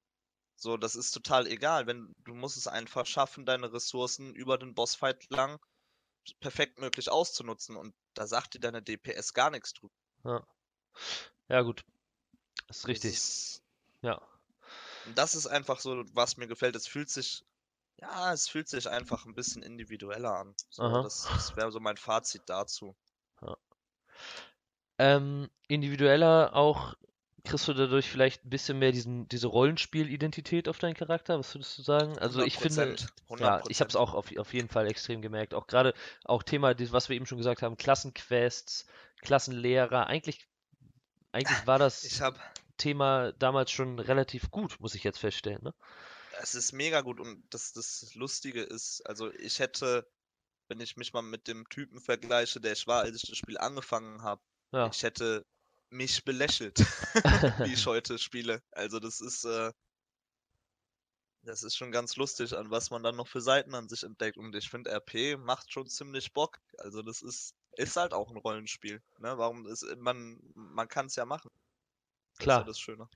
So, 0.55 0.77
das 0.77 0.95
ist 0.95 1.11
total 1.11 1.47
egal. 1.47 1.87
Wenn 1.87 2.13
du 2.19 2.33
musst 2.35 2.57
es 2.57 2.67
einfach 2.67 3.05
schaffen, 3.05 3.45
deine 3.45 3.73
Ressourcen 3.73 4.35
über 4.35 4.57
den 4.57 4.75
Bossfight 4.75 5.29
lang 5.29 5.59
perfekt 6.39 6.79
möglich 6.79 7.09
auszunutzen. 7.09 7.77
Und 7.77 7.95
da 8.15 8.27
sagt 8.27 8.55
dir 8.55 8.59
deine 8.59 8.81
DPS 8.83 9.33
gar 9.33 9.49
nichts 9.51 9.73
drüber. 9.73 9.93
Ja, 11.47 11.61
gut. 11.61 11.83
Das 12.67 12.77
ist 12.79 12.87
Das 12.87 12.87
richtig, 12.87 13.13
ist, 13.13 13.63
ja. 14.01 14.21
und 15.05 15.17
das 15.17 15.35
ist 15.35 15.47
einfach 15.47 15.79
so, 15.79 16.03
was 16.13 16.37
mir 16.37 16.47
gefällt. 16.47 16.75
Es 16.75 16.87
fühlt 16.87 17.09
sich, 17.09 17.43
ja, 17.97 18.33
es 18.33 18.49
fühlt 18.49 18.69
sich 18.69 18.89
einfach 18.89 19.25
ein 19.25 19.35
bisschen 19.35 19.63
individueller 19.63 20.33
an. 20.35 20.55
So, 20.69 20.97
das, 20.99 21.31
das 21.33 21.55
wäre 21.55 21.71
so 21.71 21.79
mein 21.79 21.97
Fazit 21.97 22.43
dazu. 22.49 22.97
Ähm, 25.01 25.49
individueller 25.67 26.55
auch, 26.55 26.93
kriegst 27.43 27.67
du 27.67 27.73
dadurch 27.73 28.07
vielleicht 28.07 28.45
ein 28.45 28.51
bisschen 28.51 28.77
mehr 28.77 28.91
diesen, 28.91 29.27
diese 29.29 29.47
Rollenspiel-Identität 29.47 30.67
auf 30.67 30.77
deinen 30.77 30.93
Charakter? 30.93 31.39
Was 31.39 31.55
würdest 31.55 31.75
du 31.79 31.81
sagen? 31.81 32.19
Also 32.19 32.43
ich 32.43 32.55
finde, 32.57 32.95
100%, 33.27 33.39
ja, 33.39 33.63
ich 33.67 33.79
habe 33.79 33.89
es 33.89 33.95
100%. 33.95 33.97
auch 33.97 34.13
auf, 34.13 34.37
auf 34.37 34.53
jeden 34.53 34.69
Fall 34.69 34.87
extrem 34.87 35.23
gemerkt. 35.23 35.55
Auch 35.55 35.65
gerade 35.65 35.95
auch 36.23 36.43
Thema, 36.43 36.75
was 36.91 37.09
wir 37.09 37.15
eben 37.15 37.25
schon 37.25 37.39
gesagt 37.39 37.63
haben, 37.63 37.77
Klassenquests, 37.77 38.85
Klassenlehrer. 39.21 40.05
Eigentlich, 40.05 40.47
eigentlich 41.31 41.65
war 41.65 41.79
das 41.79 42.21
habe 42.21 42.39
Thema 42.77 43.31
damals 43.33 43.71
schon 43.71 43.97
relativ 43.97 44.51
gut, 44.51 44.79
muss 44.79 44.93
ich 44.93 45.03
jetzt 45.03 45.17
feststellen, 45.17 45.63
ne? 45.63 45.73
Es 46.41 46.53
ist 46.53 46.73
mega 46.73 47.01
gut 47.01 47.19
und 47.19 47.43
das, 47.49 47.73
das 47.73 48.13
Lustige 48.13 48.61
ist, 48.61 49.01
also 49.07 49.31
ich 49.33 49.57
hätte, 49.57 50.07
wenn 50.67 50.79
ich 50.79 50.95
mich 50.95 51.11
mal 51.11 51.21
mit 51.23 51.47
dem 51.47 51.67
Typen 51.69 51.99
vergleiche, 51.99 52.61
der 52.61 52.73
ich 52.73 52.85
war, 52.85 53.01
als 53.01 53.15
ich 53.15 53.27
das 53.27 53.37
Spiel 53.37 53.57
angefangen 53.57 54.21
habe, 54.21 54.41
Ja. 54.71 54.89
ich 54.91 55.03
hätte 55.03 55.45
mich 55.89 56.23
belächelt, 56.23 56.79
wie 57.65 57.73
ich 57.73 57.85
heute 57.85 58.17
spiele. 58.17 58.61
Also 58.71 58.99
das 58.99 59.19
ist, 59.19 59.43
äh, 59.43 59.71
das 61.43 61.63
ist 61.63 61.75
schon 61.75 61.91
ganz 61.91 62.15
lustig, 62.15 62.55
an 62.55 62.69
was 62.71 62.91
man 62.91 63.03
dann 63.03 63.15
noch 63.15 63.27
für 63.27 63.41
Seiten 63.41 63.75
an 63.75 63.89
sich 63.89 64.03
entdeckt. 64.03 64.37
Und 64.37 64.55
ich 64.55 64.69
finde, 64.69 64.91
RP 64.91 65.37
macht 65.37 65.71
schon 65.71 65.87
ziemlich 65.87 66.33
Bock. 66.33 66.59
Also 66.77 67.01
das 67.01 67.21
ist, 67.21 67.55
ist 67.75 67.97
halt 67.97 68.13
auch 68.13 68.29
ein 68.29 68.37
Rollenspiel. 68.37 69.01
Ne? 69.19 69.37
Warum 69.37 69.67
ist, 69.67 69.85
man, 69.97 70.39
man 70.53 70.87
kann 70.87 71.07
es 71.07 71.15
ja 71.15 71.25
machen. 71.25 71.51
Das 72.33 72.39
ist 72.39 72.39
ja 72.39 72.43
Klar. 72.43 72.65
das 72.65 72.79
Schöne. 72.79 73.09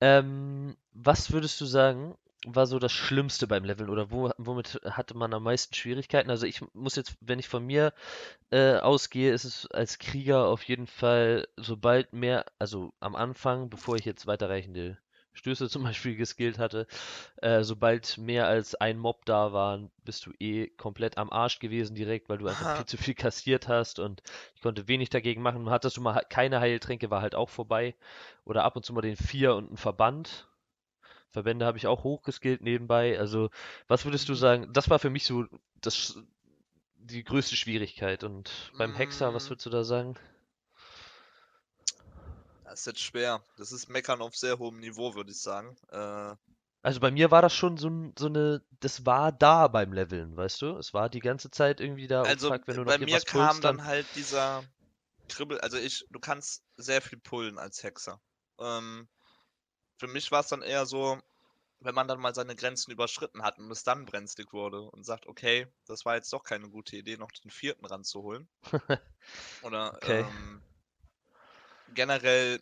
Ähm, 0.00 0.76
was 0.92 1.32
würdest 1.32 1.60
du 1.60 1.64
sagen, 1.66 2.16
war 2.46 2.66
so 2.66 2.78
das 2.78 2.92
Schlimmste 2.92 3.46
beim 3.46 3.64
Leveln 3.64 3.90
oder 3.90 4.10
wo, 4.10 4.30
womit 4.38 4.80
hatte 4.84 5.16
man 5.16 5.34
am 5.34 5.42
meisten 5.42 5.74
Schwierigkeiten? 5.74 6.30
Also 6.30 6.46
ich 6.46 6.62
muss 6.74 6.96
jetzt, 6.96 7.16
wenn 7.20 7.38
ich 7.38 7.48
von 7.48 7.64
mir 7.66 7.92
äh, 8.50 8.76
ausgehe, 8.76 9.32
ist 9.32 9.44
es 9.44 9.66
als 9.70 9.98
Krieger 9.98 10.46
auf 10.46 10.62
jeden 10.64 10.86
Fall, 10.86 11.48
sobald 11.56 12.12
mehr, 12.12 12.46
also 12.58 12.92
am 13.00 13.16
Anfang, 13.16 13.68
bevor 13.70 13.96
ich 13.96 14.04
jetzt 14.04 14.26
weiterreichende 14.26 14.98
Stöße 15.32 15.68
zum 15.70 15.82
Beispiel 15.84 16.16
geskillt 16.16 16.58
hatte, 16.58 16.86
äh, 17.36 17.62
sobald 17.62 18.18
mehr 18.18 18.46
als 18.46 18.74
ein 18.76 18.98
Mob 18.98 19.24
da 19.26 19.52
waren, 19.52 19.90
bist 20.04 20.26
du 20.26 20.32
eh 20.38 20.68
komplett 20.68 21.18
am 21.18 21.30
Arsch 21.30 21.58
gewesen 21.58 21.94
direkt, 21.94 22.28
weil 22.28 22.38
du 22.38 22.46
einfach 22.48 22.66
Aha. 22.66 22.76
viel 22.76 22.86
zu 22.86 22.96
viel 22.96 23.14
kassiert 23.14 23.68
hast 23.68 23.98
und 23.98 24.22
ich 24.54 24.62
konnte 24.62 24.88
wenig 24.88 25.10
dagegen 25.10 25.42
machen. 25.42 25.68
Hattest 25.70 25.96
du 25.96 26.00
mal 26.00 26.22
keine 26.28 26.60
Heiltränke, 26.60 27.10
war 27.10 27.22
halt 27.22 27.34
auch 27.34 27.50
vorbei. 27.50 27.94
Oder 28.44 28.64
ab 28.64 28.76
und 28.76 28.84
zu 28.84 28.92
mal 28.92 29.02
den 29.02 29.16
Vier 29.16 29.54
und 29.56 29.68
einen 29.68 29.76
Verband. 29.76 30.46
Verbände 31.36 31.66
habe 31.66 31.78
ich 31.78 31.86
auch 31.86 32.04
hochgeskillt 32.04 32.62
nebenbei. 32.62 33.18
Also, 33.18 33.50
was 33.88 34.04
würdest 34.04 34.28
du 34.28 34.34
Mhm. 34.34 34.36
sagen? 34.36 34.72
Das 34.72 34.90
war 34.90 34.98
für 34.98 35.10
mich 35.10 35.24
so 35.24 35.46
das, 35.82 36.18
die 36.96 37.24
größte 37.24 37.56
Schwierigkeit. 37.56 38.24
Und 38.24 38.72
beim 38.78 38.94
Hexer, 38.94 39.34
was 39.34 39.48
Mm. 39.48 39.50
würdest 39.50 39.66
du 39.66 39.70
da 39.70 39.84
sagen? 39.84 40.16
Das 42.64 42.80
ist 42.80 42.86
jetzt 42.86 43.00
schwer. 43.00 43.42
Das 43.56 43.72
ist 43.72 43.88
Meckern 43.88 44.20
auf 44.20 44.36
sehr 44.36 44.58
hohem 44.58 44.78
Niveau, 44.78 45.14
würde 45.14 45.30
ich 45.30 45.40
sagen. 45.40 45.74
Äh, 45.88 46.34
Also 46.82 47.00
bei 47.00 47.10
mir 47.10 47.30
war 47.30 47.42
das 47.42 47.52
schon 47.54 47.76
so, 47.76 47.90
so 48.18 48.26
eine, 48.28 48.64
das 48.80 49.04
war 49.04 49.30
da 49.32 49.68
beim 49.68 49.92
Leveln, 49.92 50.36
weißt 50.38 50.62
du? 50.62 50.76
Es 50.78 50.94
war 50.94 51.10
die 51.10 51.20
ganze 51.20 51.50
Zeit 51.50 51.80
irgendwie 51.80 52.06
da, 52.06 52.24
oh 52.24 52.28
also 52.28 52.46
fuck, 52.46 52.66
wenn 52.66 52.76
du 52.78 52.84
noch 52.84 52.94
bei 52.94 52.98
mir 52.98 53.20
kam 53.22 53.26
pulst, 53.30 53.64
dann 53.64 53.84
dann. 53.84 53.84
halt 53.84 54.14
dieser 54.14 54.64
Kribbel. 55.28 55.60
Also 55.60 55.78
ich, 55.78 56.06
du 56.10 56.20
kannst 56.20 56.64
sehr 56.76 57.02
viel 57.02 57.18
pullen 57.20 57.58
als 57.58 57.82
Hexer. 57.82 58.20
Ähm, 58.60 59.08
für 59.98 60.06
mich 60.06 60.30
war 60.30 60.40
es 60.40 60.48
dann 60.48 60.62
eher 60.62 60.86
so, 60.86 61.18
wenn 61.80 61.94
man 61.94 62.08
dann 62.08 62.20
mal 62.20 62.34
seine 62.34 62.56
Grenzen 62.56 62.90
überschritten 62.92 63.42
hat 63.42 63.58
und 63.58 63.70
es 63.70 63.84
dann 63.84 64.06
brenzlig 64.06 64.52
wurde 64.52 64.82
und 64.82 65.04
sagt, 65.04 65.26
okay, 65.26 65.66
das 65.86 66.04
war 66.04 66.16
jetzt 66.16 66.32
doch 66.32 66.44
keine 66.44 66.68
gute 66.70 66.96
Idee, 66.96 67.16
noch 67.16 67.32
den 67.32 67.50
vierten 67.50 67.86
ranzuholen. 67.86 68.48
Oder 69.60 70.00
Okay. 70.02 70.24
ähm, 70.28 70.62
generell, 71.88 72.60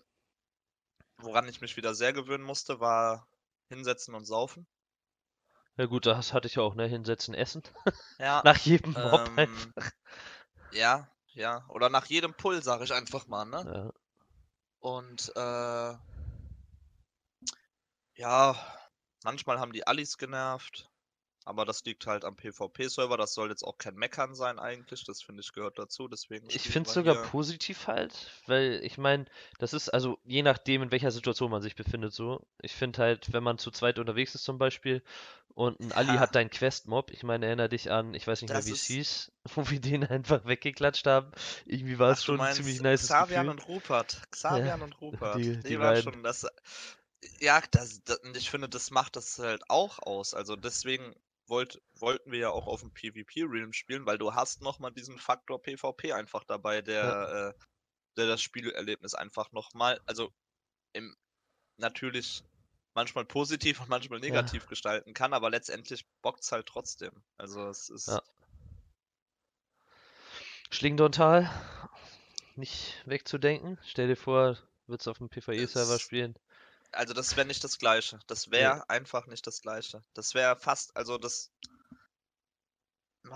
woran 1.18 1.48
ich 1.48 1.60
mich 1.60 1.76
wieder 1.76 1.92
sehr 1.92 2.12
gewöhnen 2.12 2.44
musste, 2.44 2.78
war 2.78 3.26
hinsetzen 3.68 4.14
und 4.14 4.26
saufen. 4.26 4.64
Ja 5.76 5.86
gut, 5.86 6.06
das 6.06 6.32
hatte 6.32 6.46
ich 6.48 6.56
ja 6.56 6.62
auch, 6.62 6.74
ne? 6.74 6.86
Hinsetzen, 6.86 7.34
essen. 7.34 7.62
Ja, 8.18 8.44
Nach 8.44 8.58
jedem 8.58 8.92
Mob 9.00 9.30
ähm, 9.30 9.36
einfach. 9.36 9.90
ja, 10.70 11.08
ja. 11.32 11.64
Oder 11.68 11.88
nach 11.88 12.06
jedem 12.06 12.34
Pull, 12.34 12.62
sage 12.62 12.84
ich 12.84 12.92
einfach 12.92 13.26
mal, 13.28 13.44
ne? 13.46 13.66
Ja. 13.66 13.92
Und 14.80 15.32
äh, 15.34 15.94
ja, 18.16 18.56
manchmal 19.24 19.58
haben 19.60 19.72
die 19.72 19.86
Allis 19.86 20.18
genervt, 20.18 20.88
aber 21.44 21.64
das 21.66 21.84
liegt 21.84 22.06
halt 22.06 22.24
am 22.24 22.36
PvP-Server. 22.36 23.16
Das 23.18 23.34
soll 23.34 23.50
jetzt 23.50 23.64
auch 23.64 23.76
kein 23.76 23.94
Meckern 23.96 24.34
sein 24.34 24.58
eigentlich. 24.58 25.04
Das 25.04 25.20
finde 25.22 25.42
ich 25.42 25.52
gehört 25.52 25.78
dazu. 25.78 26.08
Deswegen 26.08 26.48
Ich 26.48 26.62
finde 26.62 26.88
es 26.88 26.94
sogar 26.94 27.14
hier. 27.16 27.24
positiv 27.24 27.86
halt, 27.86 28.30
weil 28.46 28.80
ich 28.82 28.96
meine, 28.98 29.26
das 29.58 29.74
ist 29.74 29.90
also 29.90 30.18
je 30.24 30.42
nachdem, 30.42 30.82
in 30.82 30.90
welcher 30.90 31.10
Situation 31.10 31.50
man 31.50 31.60
sich 31.62 31.74
befindet, 31.76 32.14
so. 32.14 32.46
Ich 32.62 32.72
finde 32.74 33.02
halt, 33.02 33.32
wenn 33.32 33.42
man 33.42 33.58
zu 33.58 33.70
zweit 33.70 33.98
unterwegs 33.98 34.34
ist 34.34 34.44
zum 34.44 34.56
Beispiel 34.58 35.02
und 35.54 35.78
ein 35.80 35.92
Ali 35.92 36.14
Ja. 36.14 36.20
hat 36.20 36.34
deinen 36.34 36.50
Quest-Mob, 36.50 37.10
ich 37.10 37.22
meine, 37.24 37.46
erinnere 37.46 37.68
dich 37.68 37.90
an, 37.90 38.14
ich 38.14 38.26
weiß 38.26 38.40
nicht 38.40 38.48
mehr, 38.50 38.58
Das 38.58 38.66
wie 38.66 38.72
es 38.72 38.84
hieß, 38.86 39.32
wo 39.54 39.68
wir 39.70 39.80
den 39.80 40.04
einfach 40.06 40.46
weggeklatscht 40.46 41.06
haben. 41.06 41.30
Irgendwie 41.66 41.98
war 41.98 42.10
es 42.12 42.24
schon 42.24 42.40
ein 42.40 42.54
ziemlich 42.54 42.80
nices 42.80 43.08
Xavian 43.08 43.46
Gefühl. 43.46 43.50
und 43.50 43.68
Rupert. 43.68 44.22
Xavian 44.30 44.80
und 44.82 44.98
Rupert. 45.00 45.36
die- 45.36 45.56
Die, 45.58 45.68
die 45.68 45.78
war 45.78 45.92
beiden. 45.92 46.12
schon 46.14 46.22
das. 46.22 46.46
Ja, 47.40 47.62
das, 47.70 48.02
das, 48.04 48.20
ich 48.34 48.50
finde, 48.50 48.68
das 48.68 48.90
macht 48.90 49.16
das 49.16 49.38
halt 49.38 49.62
auch 49.68 49.98
aus. 50.00 50.34
Also 50.34 50.56
deswegen 50.56 51.14
wollt, 51.46 51.80
wollten 51.94 52.32
wir 52.32 52.38
ja 52.38 52.50
auch 52.50 52.66
auf 52.66 52.80
dem 52.80 52.92
PvP-Realm 52.92 53.72
spielen, 53.72 54.06
weil 54.06 54.18
du 54.18 54.34
hast 54.34 54.62
nochmal 54.62 54.92
diesen 54.92 55.18
Faktor 55.18 55.60
PvP 55.60 56.12
einfach 56.12 56.44
dabei, 56.44 56.82
der, 56.82 57.54
äh, 57.56 57.64
der 58.16 58.26
das 58.26 58.42
Spielerlebnis 58.42 59.14
einfach 59.14 59.52
nochmal, 59.52 60.00
also 60.06 60.32
im, 60.92 61.16
natürlich 61.76 62.44
manchmal 62.94 63.24
positiv 63.24 63.80
und 63.80 63.88
manchmal 63.88 64.20
negativ 64.20 64.66
gestalten 64.66 65.14
kann, 65.14 65.32
aber 65.32 65.50
letztendlich 65.50 66.06
bockt's 66.22 66.52
halt 66.52 66.66
trotzdem. 66.66 67.12
Also 67.36 67.68
es 67.68 67.88
ist. 67.90 68.08
Ja. 68.08 68.22
Schlingendorntal, 70.70 71.50
nicht 72.56 73.02
wegzudenken. 73.06 73.78
Stell 73.84 74.08
dir 74.08 74.16
vor, 74.16 74.58
würdest 74.86 75.08
auf 75.08 75.18
dem 75.18 75.28
PvE-Server 75.28 75.94
Es- 75.94 76.00
spielen. 76.02 76.34
Also 76.94 77.14
das 77.14 77.36
wäre 77.36 77.46
nicht 77.46 77.64
das 77.64 77.78
Gleiche. 77.78 78.18
Das 78.26 78.50
wäre 78.50 78.88
einfach 78.88 79.26
nicht 79.26 79.46
das 79.46 79.60
Gleiche. 79.60 80.02
Das 80.14 80.34
wäre 80.34 80.56
fast, 80.56 80.96
also 80.96 81.18
das 81.18 81.52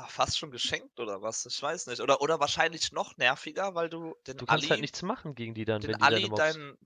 fast 0.08 0.38
schon 0.38 0.50
geschenkt 0.50 1.00
oder 1.00 1.22
was? 1.22 1.46
Ich 1.46 1.60
weiß 1.60 1.86
nicht. 1.86 2.00
Oder, 2.00 2.20
oder 2.20 2.40
wahrscheinlich 2.40 2.92
noch 2.92 3.16
nerviger, 3.16 3.74
weil 3.74 3.88
du 3.88 4.14
den 4.26 4.36
Du 4.36 4.46
kannst 4.46 4.64
Ali, 4.64 4.68
halt 4.70 4.80
nichts 4.80 5.02
machen 5.02 5.34
gegen 5.34 5.54
die 5.54 5.64
dann, 5.64 5.80
den 5.80 5.90
wenn 5.90 5.98
die 5.98 6.02
Ali 6.02 6.28
deinen 6.28 6.78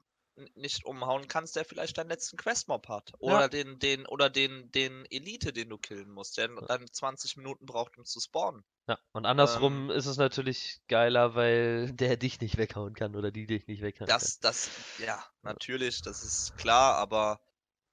nicht 0.54 0.84
umhauen 0.84 1.28
kannst, 1.28 1.56
der 1.56 1.64
vielleicht 1.64 1.98
deinen 1.98 2.08
letzten 2.08 2.36
Questmob 2.36 2.88
hat. 2.88 3.12
Oder 3.18 3.48
den, 3.48 3.78
den, 3.78 4.06
oder 4.06 4.30
den, 4.30 4.70
den 4.72 5.04
Elite, 5.10 5.52
den 5.52 5.68
du 5.68 5.78
killen 5.78 6.10
musst, 6.10 6.38
der 6.38 6.48
dann 6.48 6.90
20 6.90 7.36
Minuten 7.36 7.66
braucht, 7.66 7.98
um 7.98 8.04
zu 8.04 8.20
spawnen. 8.20 8.64
Ja, 8.88 8.98
und 9.12 9.24
Ähm. 9.24 9.30
andersrum 9.30 9.90
ist 9.90 10.06
es 10.06 10.16
natürlich 10.16 10.80
geiler, 10.88 11.34
weil 11.34 11.92
der 11.92 12.16
dich 12.16 12.40
nicht 12.40 12.56
weghauen 12.56 12.94
kann 12.94 13.14
oder 13.14 13.30
die 13.30 13.46
dich 13.46 13.66
nicht 13.66 13.82
weghauen 13.82 14.08
Das, 14.08 14.40
das, 14.40 14.70
ja, 14.98 15.22
natürlich, 15.42 16.02
das 16.02 16.22
ist 16.22 16.56
klar, 16.56 16.96
aber 16.96 17.40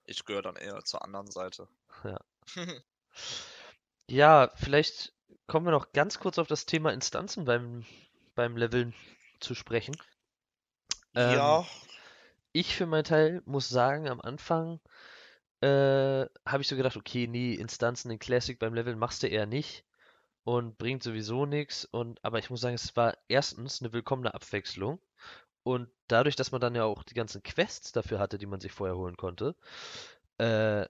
ich 0.06 0.26
gehöre 0.26 0.42
dann 0.42 0.56
eher 0.56 0.84
zur 0.86 1.04
anderen 1.04 1.30
Seite. 1.30 1.68
Ja. 2.04 2.20
kann. 2.56 2.84
Ja, 4.12 4.52
vielleicht 4.56 5.14
kommen 5.46 5.68
wir 5.68 5.72
noch 5.72 5.94
ganz 5.94 6.20
kurz 6.20 6.40
auf 6.40 6.48
das 6.48 6.66
Thema 6.66 6.92
Instanzen 6.92 7.46
beim, 7.46 7.86
beim 8.34 8.58
Leveln 8.58 8.96
zu 9.40 9.54
sprechen. 9.54 9.96
Ähm, 11.14 11.34
ja, 11.34 11.68
Ich 12.52 12.76
für 12.76 12.86
meinen 12.86 13.04
Teil 13.04 13.42
muss 13.46 13.70
sagen, 13.70 14.08
am 14.08 14.22
Anfang 14.22 14.80
äh, 15.62 16.26
habe 16.46 16.62
ich 16.62 16.68
so 16.68 16.76
gedacht, 16.76 16.98
okay, 16.98 17.28
nee, 17.28 17.54
Instanzen 17.54 18.12
in 18.12 18.20
Classic 18.20 18.58
beim 18.60 18.74
Leveln 18.74 19.00
machst 19.00 19.24
du 19.24 19.28
eher 19.28 19.46
nicht 19.46 19.86
und 20.44 20.78
bringt 20.78 21.04
sowieso 21.04 21.46
nichts. 21.46 21.86
Und 21.86 22.24
aber 22.24 22.40
ich 22.40 22.50
muss 22.50 22.62
sagen, 22.62 22.76
es 22.76 22.96
war 22.96 23.18
erstens 23.28 23.82
eine 23.82 23.94
willkommene 23.94 24.34
Abwechslung 24.34 25.02
und 25.64 25.90
dadurch, 26.08 26.36
dass 26.36 26.52
man 26.52 26.62
dann 26.62 26.76
ja 26.76 26.86
auch 26.86 27.04
die 27.04 27.14
ganzen 27.16 27.44
Quests 27.44 27.92
dafür 27.92 28.20
hatte, 28.20 28.38
die 28.38 28.48
man 28.48 28.60
sich 28.62 28.72
vorher 28.72 28.98
holen 28.98 29.18
konnte, 29.18 29.56
äh, 30.40 30.86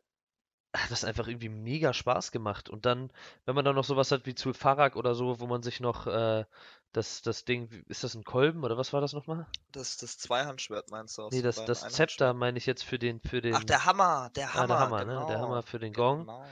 hat 0.74 0.92
das 0.92 1.04
einfach 1.04 1.28
irgendwie 1.28 1.50
mega 1.50 1.94
Spaß 1.94 2.32
gemacht. 2.32 2.70
Und 2.70 2.86
dann, 2.86 3.12
wenn 3.46 3.56
man 3.56 3.66
dann 3.66 3.76
noch 3.76 3.84
sowas 3.84 4.12
hat 4.12 4.26
wie 4.26 4.36
Zulfarak 4.36 4.96
oder 4.96 5.16
so, 5.16 5.40
wo 5.40 5.48
man 5.48 5.64
sich 5.64 5.80
noch 5.80 6.06
äh, 6.08 6.46
das, 6.94 7.22
das 7.22 7.46
Ding, 7.46 7.84
ist 7.88 8.04
das 8.04 8.14
ein 8.16 8.24
Kolben 8.24 8.64
oder 8.64 8.78
was 8.78 8.94
war 8.94 9.02
das 9.02 9.14
nochmal? 9.14 9.48
das, 9.72 9.98
das 9.98 10.18
Zweihandschwert 10.18 10.92
meinst 10.92 11.18
du 11.18 11.24
aus 11.24 11.34
Nee, 11.34 11.42
das, 11.42 11.64
das? 11.66 11.82
Zepter 11.90 12.34
meine 12.34 12.58
ich 12.58 12.66
jetzt 12.66 12.84
für 12.84 13.00
den, 13.00 13.20
für 13.22 13.42
den, 13.42 13.56
Ach, 13.56 13.64
der 13.64 13.86
Hammer, 13.86 14.30
der 14.36 14.50
Ah, 14.50 14.54
Hammer, 14.54 14.68
der 14.68 14.80
Hammer, 14.80 15.06
genau. 15.06 15.20
ne? 15.22 15.28
Der 15.28 15.40
Hammer 15.40 15.64
für 15.64 15.80
den 15.80 15.94
Gong. 15.94 16.20
Genau. 16.22 16.42
Ja. 16.42 16.48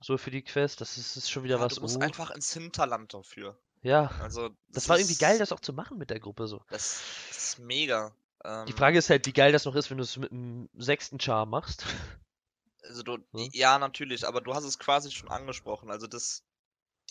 so 0.00 0.18
für 0.18 0.30
die 0.30 0.42
Quest, 0.42 0.80
das 0.80 0.98
ist, 0.98 1.16
ist 1.16 1.30
schon 1.30 1.42
wieder 1.44 1.56
Ja, 1.56 1.62
was. 1.62 1.74
du 1.76 1.80
musst 1.80 1.96
oh. 1.96 2.00
einfach 2.00 2.30
ins 2.30 2.52
Hinterland 2.52 3.14
dafür. 3.14 3.56
Ja, 3.82 4.10
Also, 4.22 4.50
das 4.68 4.88
war 4.88 4.96
irgendwie 4.98 5.16
geil, 5.16 5.38
das 5.38 5.50
auch 5.50 5.60
zu 5.60 5.72
machen 5.72 5.98
mit 5.98 6.10
der 6.10 6.20
Gruppe 6.20 6.46
so. 6.46 6.62
Das 6.70 7.02
ist 7.30 7.58
mega. 7.58 8.14
Ähm, 8.44 8.66
Die 8.66 8.72
Frage 8.72 8.96
ist 8.98 9.10
halt, 9.10 9.26
wie 9.26 9.32
geil 9.32 9.50
das 9.50 9.64
noch 9.64 9.74
ist, 9.74 9.90
wenn 9.90 9.96
du 9.98 10.04
es 10.04 10.16
mit 10.16 10.30
dem 10.30 10.68
sechsten 10.74 11.18
Char 11.18 11.46
machst. 11.46 11.84
Also 12.82 13.02
du, 13.02 13.18
Hm? 13.32 13.48
ja, 13.52 13.78
natürlich, 13.78 14.26
aber 14.26 14.40
du 14.40 14.54
hast 14.54 14.64
es 14.64 14.78
quasi 14.78 15.10
schon 15.10 15.30
angesprochen. 15.30 15.90
Also 15.90 16.06
das, 16.06 16.44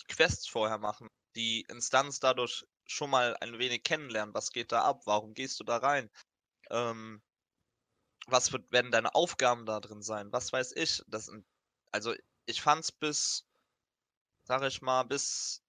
die 0.02 0.14
Quests 0.14 0.48
vorher 0.48 0.78
machen, 0.80 1.10
die 1.36 1.64
Instanz 1.70 2.20
dadurch 2.22 2.66
schon 2.88 3.10
mal 3.12 3.38
ein 3.42 3.60
wenig 3.60 3.84
kennenlernen. 3.84 4.36
Was 4.36 4.52
geht 4.52 4.72
da 4.72 4.84
ab? 4.84 5.04
Warum 5.06 5.34
gehst 5.36 5.60
du 5.60 5.64
da 5.66 5.78
rein? 5.78 6.10
Ähm, 6.72 7.22
was 8.28 8.52
wird, 8.52 8.72
werden 8.72 8.90
deine 8.92 9.14
Aufgaben 9.16 9.66
da 9.68 9.80
drin 9.80 10.02
sein? 10.02 10.32
Was 10.32 10.52
weiß 10.52 10.72
ich? 10.76 11.04
Das, 11.08 11.26
sind- 11.26 11.46
also 11.92 12.14
ich 12.48 12.62
fand's 12.62 12.92
bis, 12.92 13.46
sag 14.44 14.62
ich 14.64 14.82
mal, 14.84 15.04
bis 15.04 15.64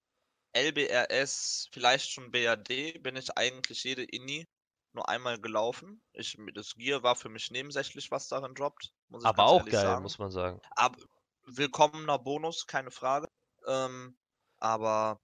LBRS, 0.53 1.69
vielleicht 1.71 2.11
schon 2.11 2.31
BRD, 2.31 2.93
bin 2.99 3.15
ich 3.15 3.35
eigentlich 3.37 3.83
jede 3.83 4.03
Inni 4.03 4.47
nur 4.93 5.09
einmal 5.09 5.39
gelaufen. 5.39 6.01
Ich, 6.13 6.37
das 6.53 6.75
Gear 6.75 7.03
war 7.03 7.15
für 7.15 7.29
mich 7.29 7.51
nebensächlich, 7.51 8.11
was 8.11 8.27
darin 8.27 8.53
droppt. 8.53 8.93
Aber 9.23 9.45
auch 9.45 9.65
geil, 9.65 9.81
sagen. 9.81 10.03
muss 10.03 10.19
man 10.19 10.31
sagen. 10.31 10.61
Aber 10.71 10.97
willkommener 11.45 12.19
Bonus, 12.19 12.67
keine 12.67 12.91
Frage. 12.91 13.27
Ähm, 13.67 14.17
aber 14.59 15.19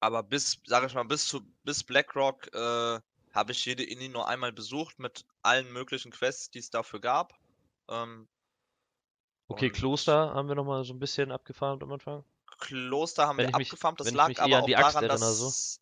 aber 0.00 0.22
bis, 0.22 0.60
sag 0.64 0.84
ich 0.86 0.94
mal, 0.94 1.04
bis 1.04 1.26
zu 1.28 1.42
bis 1.62 1.84
BlackRock 1.84 2.54
äh, 2.54 3.00
habe 3.32 3.52
ich 3.52 3.64
jede 3.64 3.84
Inni 3.84 4.08
nur 4.08 4.28
einmal 4.28 4.52
besucht 4.52 4.98
mit 4.98 5.26
allen 5.42 5.72
möglichen 5.72 6.10
Quests, 6.10 6.50
die 6.50 6.58
es 6.58 6.70
dafür 6.70 7.00
gab. 7.00 7.34
Ähm, 7.88 8.28
Okay, 9.50 9.68
Kloster 9.68 10.32
haben 10.32 10.46
wir 10.46 10.54
nochmal 10.54 10.84
so 10.84 10.94
ein 10.94 11.00
bisschen 11.00 11.32
abgefarmt 11.32 11.82
am 11.82 11.90
Anfang. 11.90 12.24
Kloster 12.60 13.26
haben 13.26 13.38
Wenn 13.38 13.48
wir 13.48 13.56
abgefarmt. 13.56 13.98
Das 13.98 14.12
lag 14.12 14.38
aber 14.38 14.62
auch 14.62 14.66
daran, 14.68 15.08
dass 15.08 15.38
so. 15.38 15.80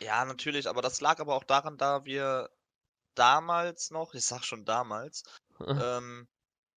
Ja 0.00 0.24
natürlich, 0.24 0.68
aber 0.68 0.80
das 0.82 1.00
lag 1.02 1.20
aber 1.20 1.34
auch 1.34 1.44
daran, 1.44 1.76
da 1.78 2.04
wir 2.06 2.50
damals 3.14 3.90
noch, 3.92 4.14
ich 4.14 4.24
sag 4.26 4.44
schon 4.44 4.64
damals, 4.66 5.24
ähm, 5.76 6.28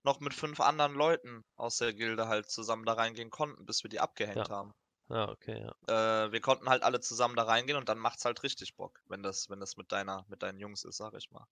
noch 0.03 0.19
mit 0.21 0.33
fünf 0.35 0.59
anderen 0.61 0.95
Leuten 0.95 1.43
aus 1.57 1.77
der 1.79 1.93
Gilde 1.93 2.27
halt 2.29 2.49
zusammen 2.51 2.85
da 2.85 2.93
reingehen 2.93 3.31
konnten, 3.31 3.65
bis 3.65 3.83
wir 3.83 3.89
die 3.91 3.99
abgehängt 4.01 4.49
Ja. 4.49 4.51
haben. 4.51 4.73
Ja, 5.09 5.29
okay, 5.29 5.61
ja. 5.61 5.73
Äh, 5.87 6.31
wir 6.31 6.39
konnten 6.39 6.69
halt 6.69 6.83
alle 6.83 7.01
zusammen 7.01 7.35
da 7.35 7.43
reingehen 7.43 7.77
und 7.77 7.89
dann 7.89 7.97
macht's 7.99 8.23
halt 8.23 8.43
richtig 8.43 8.75
Bock, 8.77 9.01
wenn 9.07 9.23
das, 9.23 9.49
wenn 9.49 9.59
das 9.59 9.75
mit 9.75 9.91
deiner, 9.91 10.25
mit 10.29 10.41
deinen 10.41 10.57
Jungs 10.59 10.83
ist, 10.85 10.95
sag 10.97 11.13
ich 11.15 11.31
mal. 11.31 11.47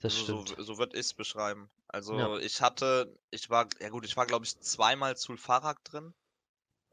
Das 0.00 0.16
so, 0.16 0.24
stimmt. 0.24 0.56
so, 0.56 0.62
so 0.62 0.78
würde 0.78 0.94
ich 0.96 1.06
es 1.06 1.14
beschreiben. 1.14 1.70
Also 1.88 2.36
Ja. 2.36 2.38
ich 2.38 2.60
hatte, 2.62 3.18
ich 3.30 3.50
war, 3.50 3.68
ja 3.80 3.88
gut, 3.88 4.04
ich 4.04 4.16
war 4.16 4.26
glaube 4.26 4.44
ich 4.44 4.58
zweimal 4.60 5.16
zu 5.16 5.36
Fahrrad 5.36 5.78
drin. 5.84 6.14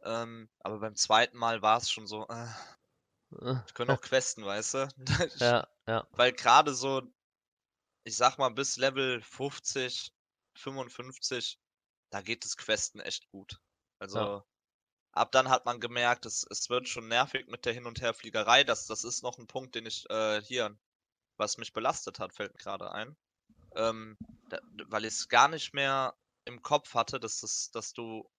Ähm, 0.03 0.49
aber 0.59 0.79
beim 0.79 0.95
zweiten 0.95 1.37
Mal 1.37 1.61
war 1.63 1.77
es 1.79 1.91
schon 1.91 2.07
so, 2.07 2.27
Äh, 2.29 2.47
ich 3.67 3.73
könnte 3.73 3.93
auch 3.93 4.01
questen, 4.01 4.45
weißt 4.45 4.73
du? 4.75 4.87
Ja, 5.39 5.67
ja. 5.87 6.07
Weil 6.11 6.33
gerade 6.33 6.73
so, 6.73 7.01
ich 8.03 8.15
sag 8.15 8.37
mal, 8.37 8.49
bis 8.49 8.77
Level 8.77 9.21
50, 9.21 10.13
55, 10.55 11.59
da 12.09 12.21
geht 12.21 12.45
das 12.45 12.57
Questen 12.57 12.99
echt 12.99 13.27
gut. 13.29 13.59
Also 13.99 14.43
ab 15.13 15.31
dann 15.31 15.49
hat 15.49 15.65
man 15.65 15.79
gemerkt, 15.79 16.25
es, 16.25 16.45
es 16.49 16.69
wird 16.69 16.87
schon 16.87 17.07
nervig 17.07 17.47
mit 17.47 17.65
der 17.65 17.73
Hin- 17.73 17.85
und 17.85 18.01
Herfliegerei. 18.01 18.63
Das, 18.63 18.87
das 18.87 19.03
ist 19.03 19.23
noch 19.23 19.37
ein 19.37 19.47
Punkt, 19.47 19.75
den 19.75 19.85
ich 19.85 20.09
äh, 20.09 20.41
hier, 20.41 20.77
was 21.37 21.57
mich 21.57 21.73
belastet 21.73 22.19
hat, 22.19 22.33
fällt 22.33 22.53
mir 22.53 22.59
gerade 22.59 22.91
ein. 22.91 23.15
Ähm, 23.75 24.17
da, 24.49 24.59
weil 24.87 25.05
ich 25.05 25.13
es 25.13 25.29
gar 25.29 25.47
nicht 25.47 25.73
mehr 25.73 26.15
im 26.45 26.61
Kopf 26.61 26.93
hatte, 26.93 27.19
dass, 27.19 27.39
das, 27.39 27.71
dass 27.71 27.93
du 27.93 28.29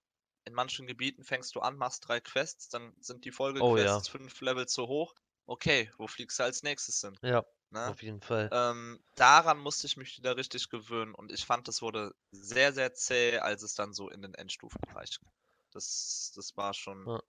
in 0.45 0.55
manchen 0.55 0.87
Gebieten 0.87 1.25
fängst 1.25 1.55
du 1.55 1.61
an, 1.61 1.77
machst 1.77 2.09
drei 2.09 2.21
Quests, 2.21 2.69
dann 2.69 2.95
sind 3.01 3.25
die 3.25 3.33
Oh 3.59 3.77
ja. 3.79 4.01
Folgequests 4.01 4.09
fünf 4.09 4.41
Level 4.41 4.67
zu 4.67 4.87
hoch. 4.89 5.15
Okay, 5.47 5.91
wo 5.99 6.07
fliegst 6.07 6.39
du 6.39 6.43
als 6.45 6.63
nächstes 6.63 7.01
hin? 7.01 7.19
Ja. 7.23 7.45
Ne? 7.71 7.91
Auf 7.91 8.03
jeden 8.03 8.21
Fall. 8.21 8.51
Ähm, 8.51 9.03
daran 9.17 9.59
musste 9.59 9.87
ich 9.87 9.97
mich 9.97 10.19
wieder 10.19 10.37
richtig 10.37 10.69
gewöhnen 10.69 11.15
und 11.15 11.33
ich 11.33 11.47
fand, 11.47 11.69
das 11.69 11.83
wurde 11.83 12.15
sehr, 12.31 12.73
sehr 12.73 12.95
zäh, 12.95 13.39
als 13.39 13.63
es 13.63 13.75
dann 13.75 13.93
so 13.95 14.11
in 14.11 14.23
den 14.23 14.35
Endstufenbereich 14.35 15.19
ging. 15.21 15.33
Das, 15.73 16.33
das 16.37 16.57
war 16.57 16.75
schon 16.75 17.11
Ja. 17.11 17.21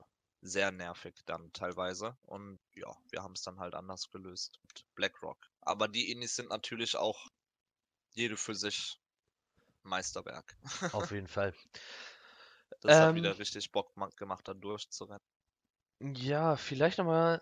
sehr 0.42 0.72
nervig 0.72 1.16
dann 1.26 1.52
teilweise. 1.54 2.18
Und 2.24 2.60
ja, 2.76 2.96
wir 3.12 3.24
haben 3.24 3.34
es 3.34 3.44
dann 3.44 3.60
halt 3.60 3.76
anders 3.76 4.10
gelöst 4.12 4.60
mit 4.64 4.86
BlackRock. 4.96 5.40
Aber 5.62 5.88
die 5.88 6.12
Inis 6.12 6.36
sind 6.36 6.50
natürlich 6.50 6.96
auch 6.98 7.28
jede 8.14 8.38
für 8.38 8.56
sich 8.56 9.00
Meisterwerk. 9.84 10.58
Auf 10.92 11.12
jeden 11.12 11.28
Fall. 11.28 11.54
Das 12.82 13.00
hat 13.02 13.14
Ähm, 13.14 13.16
wieder 13.16 13.38
richtig 13.38 13.72
Bock 13.74 13.98
ma- 13.98 14.10
gemacht, 14.16 14.48
da 14.48 14.54
durchzurennen. 14.54 15.20
Ja, 16.02 16.56
vielleicht 16.58 16.98
nochmal, 16.98 17.42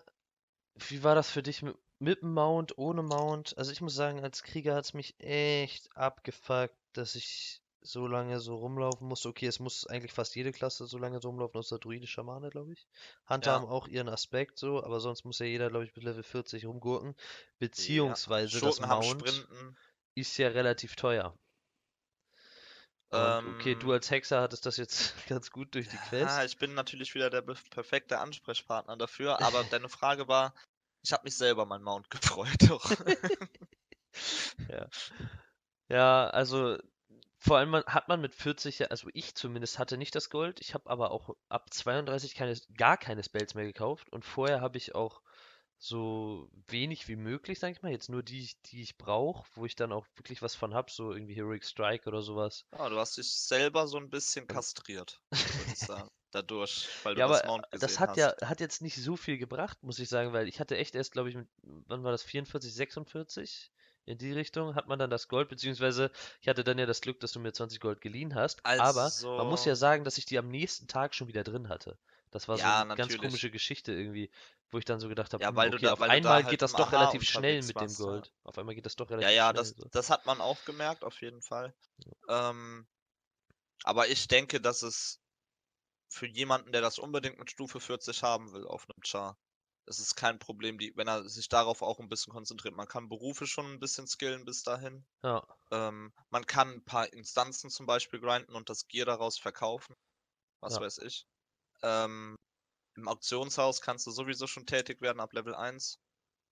wie 0.76 1.02
war 1.04 1.14
das 1.16 1.30
für 1.30 1.42
dich 1.44 1.62
mit, 1.62 1.76
mit 2.00 2.22
dem 2.22 2.34
Mount, 2.34 2.78
ohne 2.78 3.02
Mount? 3.02 3.56
Also 3.58 3.72
ich 3.72 3.80
muss 3.82 3.94
sagen, 3.94 4.20
als 4.24 4.42
Krieger 4.44 4.74
hat 4.76 4.84
es 4.86 4.94
mich 4.94 5.18
echt 5.20 5.96
abgefuckt, 5.96 6.76
dass 6.94 7.14
ich 7.16 7.62
so 7.82 8.06
lange 8.08 8.40
so 8.40 8.56
rumlaufen 8.56 9.08
musste. 9.08 9.28
Okay, 9.30 9.46
es 9.46 9.60
muss 9.60 9.86
eigentlich 9.86 10.12
fast 10.12 10.36
jede 10.36 10.52
Klasse 10.52 10.86
so 10.86 10.98
lange 10.98 11.20
so 11.20 11.28
rumlaufen, 11.30 11.58
außer 11.58 11.78
Druide 11.80 12.06
Schamane, 12.08 12.50
glaube 12.50 12.72
ich. 12.74 12.88
Hunter 13.28 13.52
Ja. 13.52 13.54
haben 13.54 13.66
auch 13.66 13.88
ihren 13.88 14.08
Aspekt 14.10 14.58
so, 14.58 14.82
aber 14.84 15.00
sonst 15.00 15.24
muss 15.24 15.38
ja 15.40 15.46
jeder, 15.46 15.70
glaube 15.70 15.84
ich, 15.86 15.92
bis 15.94 16.04
Level 16.04 16.22
40 16.24 16.66
rumgurken. 16.66 17.16
Ja. 17.76 18.18
Beziehungsweise 18.28 18.62
das 18.62 18.80
Schurken 18.80 18.88
haben 18.88 19.00
Mount 19.02 19.48
ist 20.16 20.36
ja 20.38 20.48
relativ 20.48 20.96
teuer. 20.96 21.38
Und 23.14 23.46
okay, 23.46 23.74
du 23.74 23.86
Ähm, 23.86 23.90
als 23.92 24.10
Hexer 24.10 24.40
hattest 24.40 24.66
das 24.66 24.76
jetzt 24.76 25.14
ganz 25.28 25.50
gut 25.50 25.74
durch 25.74 25.88
die 25.88 25.96
Ja, 25.96 26.08
Quest. 26.08 26.44
ich 26.44 26.58
bin 26.58 26.74
natürlich 26.74 27.14
wieder 27.14 27.30
der 27.30 27.42
perfekte 27.42 28.18
Ansprechpartner 28.18 28.96
dafür, 28.96 29.40
aber 29.42 29.64
deine 29.70 29.88
Frage 29.88 30.28
war, 30.28 30.54
ich 31.02 31.12
habe 31.12 31.24
mich 31.24 31.36
selber 31.36 31.66
mein 31.66 31.82
Mount 31.82 32.10
gefreut. 32.10 32.48
Doch. 32.68 32.90
Ja. 34.68 34.88
Ja, 35.88 36.28
also 36.30 36.78
vor 37.38 37.58
allem 37.58 37.74
hat 37.86 38.08
man 38.08 38.20
mit 38.20 38.34
40, 38.34 38.78
ja- 38.80 38.88
also 38.88 39.08
ich 39.14 39.34
zumindest 39.34 39.78
hatte 39.78 39.98
nicht 39.98 40.14
das 40.14 40.30
Gold. 40.30 40.60
Ich 40.60 40.74
habe 40.74 40.88
aber 40.90 41.10
auch 41.10 41.36
ab 41.48 41.72
32 41.72 42.34
keine, 42.34 42.54
gar 42.76 42.96
keine 42.96 43.22
Spells 43.22 43.54
mehr 43.54 43.64
gekauft. 43.66 44.10
Und 44.12 44.24
vorher 44.24 44.60
habe 44.60 44.78
ich 44.78 44.94
auch 44.94 45.20
so 45.78 46.48
wenig 46.68 47.08
wie 47.08 47.16
möglich, 47.16 47.58
sag 47.58 47.72
ich 47.72 47.82
mal, 47.82 47.92
jetzt 47.92 48.08
nur 48.08 48.22
die, 48.22 48.50
die 48.66 48.82
ich 48.82 48.96
brauche, 48.96 49.44
wo 49.54 49.66
ich 49.66 49.76
dann 49.76 49.92
auch 49.92 50.06
wirklich 50.16 50.40
was 50.42 50.54
von 50.54 50.72
habe, 50.74 50.90
so 50.90 51.12
irgendwie 51.12 51.34
Heroic 51.34 51.64
Strike 51.64 52.08
oder 52.08 52.22
sowas. 52.22 52.64
Ja, 52.72 52.88
du 52.88 52.98
hast 52.98 53.16
dich 53.16 53.30
selber 53.30 53.86
so 53.86 53.98
ein 53.98 54.08
bisschen 54.10 54.44
Also- 54.48 54.54
kastriert, 54.54 55.20
würde 55.32 55.72
ich 55.72 55.78
sagen, 55.78 56.08
dadurch, 56.30 56.88
weil 57.02 57.14
du 57.14 57.20
Ja, 57.20 57.28
das 57.28 57.40
aber 57.42 57.48
Mount 57.48 57.66
das 57.70 57.80
gesehen 57.82 57.98
hat 58.00 58.08
hast. 58.10 58.16
ja, 58.16 58.34
hat 58.48 58.60
jetzt 58.60 58.80
nicht 58.82 58.96
so 58.96 59.16
viel 59.16 59.36
gebracht, 59.38 59.82
muss 59.82 59.98
ich 59.98 60.08
sagen, 60.08 60.32
weil 60.32 60.48
ich 60.48 60.58
hatte 60.60 60.76
echt 60.78 60.94
erst, 60.94 61.12
glaube 61.12 61.28
ich, 61.28 61.34
mit, 61.36 61.48
wann 61.62 62.02
war 62.02 62.12
das, 62.12 62.22
44, 62.22 62.72
46? 62.72 63.70
In 64.06 64.16
die 64.18 64.32
Richtung 64.32 64.74
hat 64.74 64.86
man 64.88 64.98
dann 64.98 65.10
das 65.10 65.28
Gold, 65.28 65.48
beziehungsweise 65.50 66.10
ich 66.40 66.48
hatte 66.48 66.64
dann 66.64 66.78
ja 66.78 66.86
das 66.86 67.00
Glück, 67.02 67.20
dass 67.20 67.32
du 67.32 67.40
mir 67.40 67.52
20 67.52 67.80
Gold 67.80 68.00
geliehen 68.00 68.34
hast. 68.34 68.62
Aber 68.78 69.14
man 69.36 69.46
muss 69.48 69.64
ja 69.66 69.74
Also, 69.74 69.76
sagen, 69.76 70.04
dass 70.04 70.16
ich 70.18 70.24
die 70.26 70.38
am 70.38 70.48
nächsten 70.48 70.86
Tag 70.88 71.14
schon 71.14 71.28
wieder 71.28 71.44
drin 71.44 71.68
hatte. 71.68 71.98
Das 72.30 72.48
war 72.48 72.58
so 72.58 72.68
ja, 72.68 72.84
eine 72.84 72.92
ganz 72.94 73.16
natürlich. 73.16 73.18
komische 73.18 73.50
Geschichte 73.50 73.92
irgendwie, 73.92 74.30
wo 74.70 74.78
ich 74.78 74.84
dann 74.86 75.00
so 75.00 75.08
gedacht 75.08 75.32
habe, 75.34 75.44
Ja, 75.44 75.54
hm, 75.54 75.56
weil 75.56 75.70
du 75.70 75.78
okay, 75.78 75.88
da, 75.88 75.92
auf 75.92 76.00
weil 76.00 76.10
einmal 76.10 76.44
halt 76.44 76.46
geht 76.46 76.62
das 76.62 76.74
doch 76.76 76.92
Aha 76.92 76.92
relativ 76.92 77.22
schnell 77.24 77.62
mit 77.62 77.80
dem 77.80 77.94
ja. 78.04 78.24
Gold. 78.24 78.32
Auf 78.42 78.56
einmal 78.58 78.74
geht 78.74 78.86
das 78.86 78.96
doch 78.96 79.10
Ja, 79.16 79.28
relativ 79.28 79.30
ja, 79.30 79.52
schnell. 79.52 79.52
das, 79.52 79.74
So. 79.76 79.90
das 79.90 80.10
hat 80.10 80.24
man 80.26 80.40
auch 80.40 80.64
gemerkt, 80.64 81.04
auf 81.04 81.20
jeden 81.20 81.42
Fall. 81.42 81.74
Ähm, 82.28 82.88
aber 83.84 84.08
ich 84.08 84.28
denke, 84.28 84.60
dass 84.60 84.82
es 84.82 85.22
für 86.08 86.26
jemanden, 86.26 86.72
der 86.72 86.82
das 86.82 86.98
unbedingt 86.98 87.38
mit 87.38 87.50
Stufe 87.50 87.80
40 87.80 88.22
haben 88.24 88.52
will 88.52 88.66
auf 88.66 88.86
einem 88.88 89.02
Char, 89.04 89.38
es 89.86 89.98
ist 90.00 90.16
kein 90.16 90.38
Problem, 90.38 90.78
die, 90.78 90.92
wenn 90.96 91.08
er 91.08 91.28
sich 91.28 91.48
darauf 91.48 91.82
auch 91.82 92.00
ein 92.00 92.08
bisschen 92.08 92.32
konzentriert. 92.32 92.74
Man 92.74 92.88
kann 92.88 93.08
Berufe 93.08 93.46
schon 93.46 93.66
ein 93.72 93.80
bisschen 93.80 94.06
skillen 94.06 94.44
bis 94.44 94.62
dahin. 94.62 95.06
Ja, 95.22 95.44
Ähm, 95.72 96.12
man 96.30 96.46
kann 96.46 96.70
ein 96.70 96.84
paar 96.84 97.12
Instanzen 97.12 97.70
zum 97.70 97.86
Beispiel 97.86 98.20
grinden 98.20 98.54
und 98.54 98.70
das 98.70 98.88
Gear 98.88 99.06
daraus 99.06 99.38
verkaufen. 99.38 99.96
Was 100.60 100.78
Ja. 100.78 100.80
weiß 100.80 100.98
ich. 100.98 101.26
Ähm, 101.82 102.36
Im 102.96 103.08
Auktionshaus 103.08 103.80
kannst 103.82 104.06
du 104.06 104.12
sowieso 104.12 104.46
schon 104.48 104.66
tätig 104.66 105.00
werden 105.02 105.20
ab 105.20 105.32
Level 105.34 105.54
1. 105.56 105.98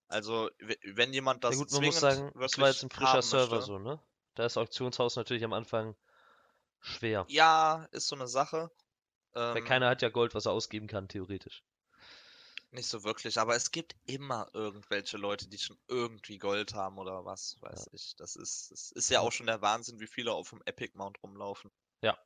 Also, 0.09 0.51
we- 0.61 0.79
wenn 0.85 1.13
jemand 1.15 1.45
ja 1.49 1.55
das 1.55 1.57
gut, 1.57 1.71
man 1.71 1.85
muss 1.85 2.01
sagen, 2.01 2.33
es 2.41 2.59
war 2.59 2.69
jetzt 2.69 2.83
ein 2.83 2.91
frischer 2.91 3.23
Server 3.23 3.61
möchte, 3.61 3.63
so, 3.63 3.79
ne? 3.79 4.01
Da 4.35 4.45
ist 4.47 4.57
Auktionshaus 4.57 5.15
natürlich 5.17 5.45
am 5.45 5.53
Anfang 5.53 5.95
schwer. 6.81 7.29
ja, 7.29 7.87
ist 7.93 8.09
so 8.09 8.17
eine 8.17 8.29
Sache. 8.29 8.71
Weil 9.53 9.63
Ähm, 9.63 9.63
keiner 9.63 9.89
hat 9.89 10.03
ja 10.03 10.09
Gold, 10.09 10.35
was 10.35 10.47
er 10.47 10.53
ausgeben 10.53 10.89
kann, 10.89 11.07
theoretisch. 11.09 11.63
Nicht 12.73 12.89
so 12.89 13.05
wirklich, 13.05 13.39
aber 13.39 13.55
es 13.57 13.71
gibt 13.71 13.97
immer 14.05 14.49
irgendwelche 14.55 15.17
Leute, 15.19 15.49
die 15.49 15.59
schon 15.59 15.79
irgendwie 15.89 16.39
Gold 16.39 16.75
haben 16.75 16.99
oder 16.99 17.25
was, 17.25 17.57
Ja. 17.71 17.85
weiß 17.85 17.89
ich. 17.93 18.15
Das 18.17 18.37
ist, 18.37 18.71
das 18.71 18.91
ist 18.93 19.11
ja 19.11 19.21
Ja. 19.21 19.21
auch 19.21 19.33
schon 19.33 19.47
der 19.47 19.63
Wahnsinn, 19.63 20.01
wie 20.01 20.07
viele 20.07 20.33
auf 20.33 20.51
dem 20.51 20.63
Epic 20.67 20.93
Mount 20.97 21.23
rumlaufen. 21.23 21.71
Ja. 22.03 22.17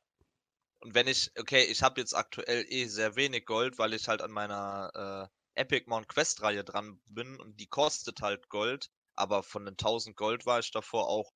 Und 0.79 0.93
wenn 0.95 1.07
ich, 1.07 1.31
okay, 1.39 1.63
ich 1.65 1.81
habe 1.83 1.99
jetzt 2.01 2.13
aktuell 2.15 2.65
eh 2.69 2.85
sehr 2.87 3.15
wenig 3.15 3.45
Gold, 3.45 3.77
weil 3.77 3.93
ich 3.93 4.07
halt 4.07 4.21
an 4.21 4.31
meiner 4.31 5.29
äh, 5.55 5.61
Epic 5.61 5.85
Mount 5.87 6.07
Quest 6.07 6.41
Reihe 6.41 6.63
dran 6.63 6.99
bin 7.05 7.39
und 7.39 7.59
die 7.59 7.67
kostet 7.67 8.21
halt 8.21 8.49
Gold, 8.49 8.89
aber 9.15 9.43
von 9.43 9.65
den 9.65 9.77
1000 9.77 10.15
Gold 10.17 10.45
war 10.45 10.59
ich 10.59 10.71
davor 10.71 11.09
auch, 11.09 11.31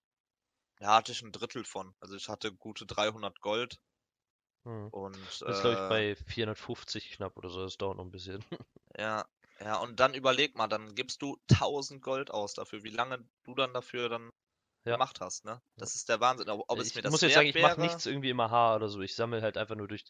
ja, 0.82 0.96
hatte 0.96 1.12
ich 1.14 1.22
ein 1.24 1.32
Drittel 1.34 1.66
von. 1.66 1.96
Also 2.02 2.16
ich 2.18 2.30
hatte 2.30 2.56
gute 2.56 2.86
300 2.88 3.42
Gold 3.42 3.80
Hm. 4.66 4.92
und 4.92 5.42
Jetzt 5.46 5.62
glaube 5.62 5.76
ich 5.76 5.86
äh, 5.86 5.88
bei 5.88 6.16
450 6.16 7.12
knapp 7.12 7.38
oder 7.38 7.50
so. 7.50 7.62
Das 7.64 7.78
dauert 7.78 7.98
noch 7.98 8.06
ein 8.06 8.12
bisschen. 8.12 8.44
Ja, 8.98 9.26
ja, 9.60 9.76
und 9.78 10.00
dann 10.00 10.14
überleg 10.14 10.56
mal, 10.56 10.68
dann 10.68 10.96
gibst 10.96 11.22
du 11.22 11.38
1000 11.50 12.02
Gold 12.02 12.32
aus 12.32 12.54
dafür, 12.54 12.84
wie 12.84 12.90
lange 12.90 13.28
du 13.44 13.54
dann 13.56 13.74
dafür 13.74 14.10
dann 14.10 14.32
Ja. 14.86 14.94
gemacht 14.94 15.22
hast, 15.22 15.46
ne? 15.46 15.62
Das 15.78 15.96
ist 15.96 16.10
der 16.10 16.20
Wahnsinn. 16.22 16.50
Ob, 16.50 16.66
ob 16.68 16.80
es 16.80 16.94
Ich 16.94 17.02
das 17.02 17.12
muss 17.12 17.22
jetzt 17.22 17.34
sagen, 17.34 17.48
ich 17.48 17.60
mache 17.60 17.80
nichts 17.80 18.06
irgendwie 18.06 18.30
im 18.32 18.40
Aha 18.40 18.76
oder 18.76 18.90
so. 18.90 19.02
Ich 19.02 19.16
sammle 19.16 19.42
halt 19.42 19.58
einfach 19.58 19.76
nur 19.76 19.88
durch 19.88 20.06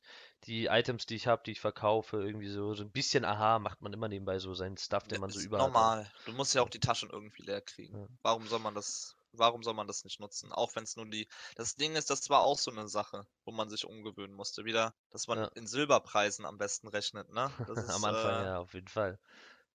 die 0.46 0.66
Items, 0.68 1.06
die 1.06 1.16
ich 1.16 1.28
habe, 1.28 1.44
die 1.46 1.52
ich 1.52 1.60
verkaufe, 1.62 2.18
irgendwie 2.24 2.48
so, 2.50 2.74
so 2.74 2.84
ein 2.84 2.92
bisschen 2.92 3.26
Aha 3.26 3.60
macht 3.60 3.82
man 3.82 3.94
immer 3.94 4.08
nebenbei 4.08 4.40
so 4.40 4.54
seinen 4.56 4.78
Stuff, 4.78 5.08
den 5.08 5.20
man 5.20 5.32
so 5.32 5.40
ist 5.40 5.42
über 5.42 5.62
hat. 5.62 5.74
normal. 5.74 6.12
Du 6.26 6.34
musst 6.34 6.54
ja 6.56 6.62
auch 6.62 6.70
die 6.70 6.80
Taschen 6.80 7.10
irgendwie 7.10 7.44
leer 7.44 7.62
kriegen. 7.62 7.98
Ja. 7.98 8.08
Warum 8.22 8.48
soll 8.48 8.60
man 8.60 8.76
das, 8.76 9.16
warum 9.34 9.64
soll 9.64 9.74
man 9.74 9.88
das 9.88 10.04
nicht 10.04 10.20
nutzen? 10.20 10.52
Auch 10.52 10.76
wenn 10.76 10.84
es 10.84 10.96
nur 10.96 11.06
die, 11.06 11.28
das 11.56 11.76
Ding 11.76 11.96
ist, 11.96 12.10
das 12.10 12.30
war 12.30 12.42
auch 12.42 12.60
so 12.60 12.72
eine 12.72 12.88
Sache, 12.88 13.26
wo 13.46 13.52
man 13.52 13.70
sich 13.70 13.86
umgewöhnen 13.86 14.36
musste. 14.36 14.66
Wieder, 14.66 14.94
dass 15.10 15.28
man 15.28 15.40
Ja. 15.40 15.46
in 15.56 15.68
Silberpreisen 15.68 16.46
am 16.46 16.58
besten 16.58 16.88
rechnet, 16.88 17.30
ne? 17.30 17.50
Ist, 17.70 17.90
Am 17.90 18.04
Anfang, 18.04 18.44
äh, 18.44 18.46
ja, 18.46 18.60
auf 18.60 18.74
jeden 18.74 18.88
Fall. 18.88 19.20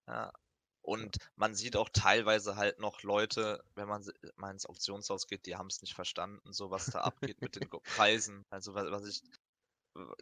Ja. 0.07 0.33
Und 0.83 1.17
man 1.35 1.57
sieht 1.57 1.75
auch 1.75 1.89
teilweise 1.89 2.55
halt 2.55 2.79
noch 2.79 3.03
Leute, 3.03 3.65
wenn 3.75 3.89
man 3.89 4.05
mal 4.37 4.53
ins 4.53 4.67
Auktionshaus 4.67 5.27
geht, 5.27 5.47
die 5.47 5.57
haben 5.57 5.67
es 5.67 5.83
nicht 5.83 5.95
verstanden, 5.95 6.53
so 6.53 6.71
was 6.71 6.87
da 6.87 7.01
abgeht 7.01 7.41
mit 7.41 7.57
den 7.57 7.69
Preisen. 7.83 8.45
Also 8.51 8.75
was, 8.75 8.91
was 8.93 9.07
ich 9.09 9.23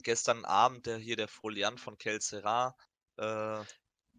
gestern 0.03 0.44
Abend, 0.47 0.87
der 0.87 0.97
hier 0.97 1.16
der 1.16 1.29
Foliant 1.29 1.81
von 1.81 1.99
Kelcera, 1.99 2.75
äh, 3.16 3.62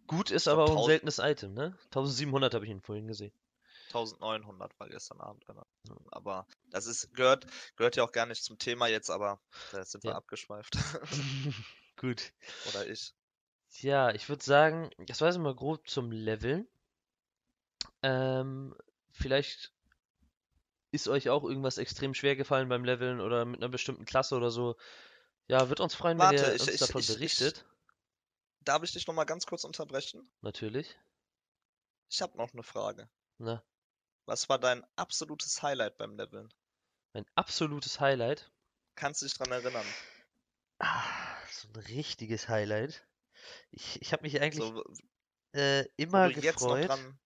Gut 0.07 0.29
ist 0.29 0.47
aber 0.47 0.65
auch 0.65 0.69
ein 0.69 0.77
1000 0.77 0.85
seltenes 0.85 1.17
Item, 1.17 1.53
ne? 1.55 1.75
1700 1.85 2.53
habe 2.53 2.65
ich 2.65 2.71
ihn 2.71 2.81
vorhin 2.81 3.07
gesehen. 3.07 3.33
1900 3.93 4.79
war 4.79 4.89
gestern 4.89 5.21
Abend 5.21 5.49
einer. 5.49 5.65
Aber 6.11 6.45
das 6.69 6.85
ist, 6.85 7.13
gehört, 7.13 7.45
gehört 7.75 7.95
ja 7.95 8.03
auch 8.03 8.11
gar 8.11 8.25
nicht 8.25 8.43
zum 8.43 8.57
Thema 8.57 8.87
jetzt, 8.87 9.09
aber 9.09 9.39
da 9.71 9.83
sind 9.83 10.05
wir 10.05 10.11
Ja. 10.11 10.17
abgeschweift. 10.17 10.75
Gut. 11.97 12.33
Oder 12.69 12.87
ich. 12.87 13.13
Ja, 13.81 14.11
ich 14.11 14.29
würde 14.29 14.43
sagen, 14.43 14.89
das 14.97 15.21
war 15.21 15.27
jetzt 15.29 15.37
mal 15.37 15.55
grob 15.55 15.87
zum 15.87 16.11
Leveln. 16.11 16.67
Ähm, 18.03 18.75
vielleicht 19.11 19.71
ist 20.91 21.07
euch 21.07 21.29
auch 21.29 21.43
irgendwas 21.43 21.77
extrem 21.77 22.13
schwer 22.13 22.35
gefallen 22.35 22.69
beim 22.69 22.85
Leveln 22.85 23.19
oder 23.19 23.45
mit 23.45 23.61
einer 23.61 23.69
bestimmten 23.69 24.05
Klasse 24.05 24.35
oder 24.35 24.49
so. 24.49 24.75
Ja, 25.47 25.69
wird 25.69 25.79
uns 25.79 25.93
freuen, 25.95 26.17
wenn 26.19 26.23
Warte, 26.23 26.45
ihr 26.45 26.53
ich, 26.55 26.61
uns 26.61 26.73
ich, 26.73 26.79
davon 26.79 27.01
ich, 27.01 27.07
berichtet. 27.07 27.65
darf 28.61 28.83
ich 28.83 28.91
dich 28.91 29.07
nochmal 29.07 29.25
ganz 29.25 29.45
kurz 29.45 29.63
unterbrechen? 29.63 30.29
Natürlich. 30.41 30.95
Ich 32.09 32.19
habe 32.23 32.35
noch 32.35 32.51
eine 32.53 32.63
Frage. 32.63 33.09
Na, 33.39 33.63
Was 34.27 34.49
war 34.49 34.59
dein 34.59 34.85
absolutes 34.97 35.63
Highlight 35.63 35.97
beim 35.97 36.15
Leveln? 36.15 36.53
mein 37.13 37.25
absolutes 37.33 37.99
Highlight. 37.99 38.51
Kannst 38.95 39.21
du 39.21 39.25
dich 39.25 39.35
dran 39.35 39.51
erinnern? 39.53 39.95
Ah, 40.79 41.37
so 41.51 41.67
ein 41.69 41.75
richtiges 41.75 42.47
Highlight. 42.49 43.07
Ich, 43.71 44.01
ich 44.01 44.13
habe 44.13 44.23
mich 44.23 44.41
eigentlich 44.41 44.73
So, 44.73 44.83
äh, 45.53 45.85
immer 45.97 46.31
gefreut, 46.31 46.87
dran. 46.87 47.19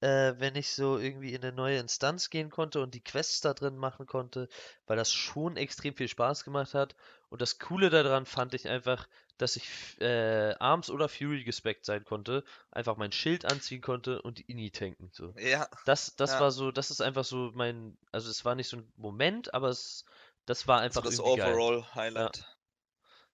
äh, 0.00 0.34
wenn 0.38 0.56
ich 0.56 0.72
so 0.72 0.98
irgendwie 0.98 1.34
in 1.34 1.42
eine 1.42 1.52
neue 1.52 1.78
Instanz 1.78 2.30
gehen 2.30 2.50
konnte 2.50 2.82
und 2.82 2.94
die 2.94 3.02
Quests 3.04 3.40
da 3.40 3.54
drin 3.54 3.76
machen 3.76 4.06
konnte, 4.06 4.48
weil 4.86 4.96
das 4.96 5.12
schon 5.12 5.56
extrem 5.56 5.96
viel 5.96 6.08
Spaß 6.08 6.44
gemacht 6.44 6.74
hat. 6.74 6.96
Und 7.30 7.42
das 7.42 7.58
Coole 7.58 7.90
daran 7.90 8.26
fand 8.26 8.54
ich 8.54 8.68
einfach, 8.68 9.08
dass 9.42 9.56
ich 9.56 10.00
äh, 10.00 10.54
Arms 10.58 10.90
oder 10.90 11.08
Fury 11.08 11.44
gespeckt 11.44 11.84
sein 11.84 12.04
konnte, 12.04 12.44
einfach 12.70 12.96
mein 12.96 13.12
Schild 13.12 13.44
anziehen 13.44 13.82
konnte 13.82 14.22
und 14.22 14.38
die 14.38 14.50
Ini 14.50 14.70
tanken. 14.70 15.10
So. 15.12 15.34
Ja, 15.36 15.68
Das, 15.84 16.16
das 16.16 16.32
ja. 16.32 16.40
war 16.40 16.50
so, 16.50 16.70
das 16.70 16.90
ist 16.90 17.00
einfach 17.02 17.24
so 17.24 17.50
mein, 17.54 17.98
also 18.12 18.30
es 18.30 18.44
war 18.44 18.54
nicht 18.54 18.68
so 18.68 18.78
ein 18.78 18.92
Moment, 18.96 19.52
aber 19.54 19.68
es, 19.68 20.04
das 20.46 20.66
war 20.68 20.78
So 20.78 20.84
einfach 20.84 21.02
das 21.02 21.18
irgendwie 21.18 21.38
geil. 21.38 21.52
Overall 21.54 21.94
Highlight. 21.94 22.44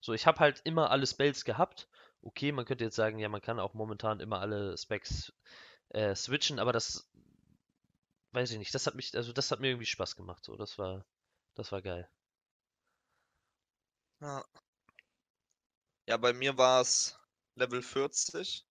So, 0.00 0.12
ich 0.12 0.26
habe 0.26 0.40
halt 0.40 0.60
immer 0.64 0.90
alle 0.90 1.06
Spells 1.06 1.44
gehabt. 1.44 1.88
Okay, 2.22 2.52
man 2.52 2.64
könnte 2.64 2.84
jetzt 2.84 2.96
sagen, 2.96 3.18
ja, 3.18 3.28
man 3.28 3.40
kann 3.40 3.60
auch 3.60 3.74
momentan 3.74 4.20
immer 4.20 4.40
alle 4.40 4.76
Specs 4.76 5.32
äh, 5.90 6.14
switchen, 6.14 6.58
aber 6.58 6.72
das 6.72 7.08
weiß 8.32 8.50
ich 8.52 8.58
nicht, 8.58 8.74
das 8.74 8.86
hat 8.86 8.94
mich, 8.94 9.14
also 9.16 9.32
das 9.32 9.50
hat 9.50 9.60
mir 9.60 9.68
irgendwie 9.68 9.86
Spaß 9.86 10.16
gemacht, 10.16 10.44
so, 10.44 10.56
das 10.56 10.78
war, 10.78 11.04
das 11.54 11.72
war 11.72 11.82
geil. 11.82 12.08
Ja. 14.20 14.44
Ja, 16.08 16.16
bei 16.16 16.32
mir 16.32 16.56
war 16.56 16.80
es 16.80 17.18
Level 17.54 17.82
40. 17.82 18.64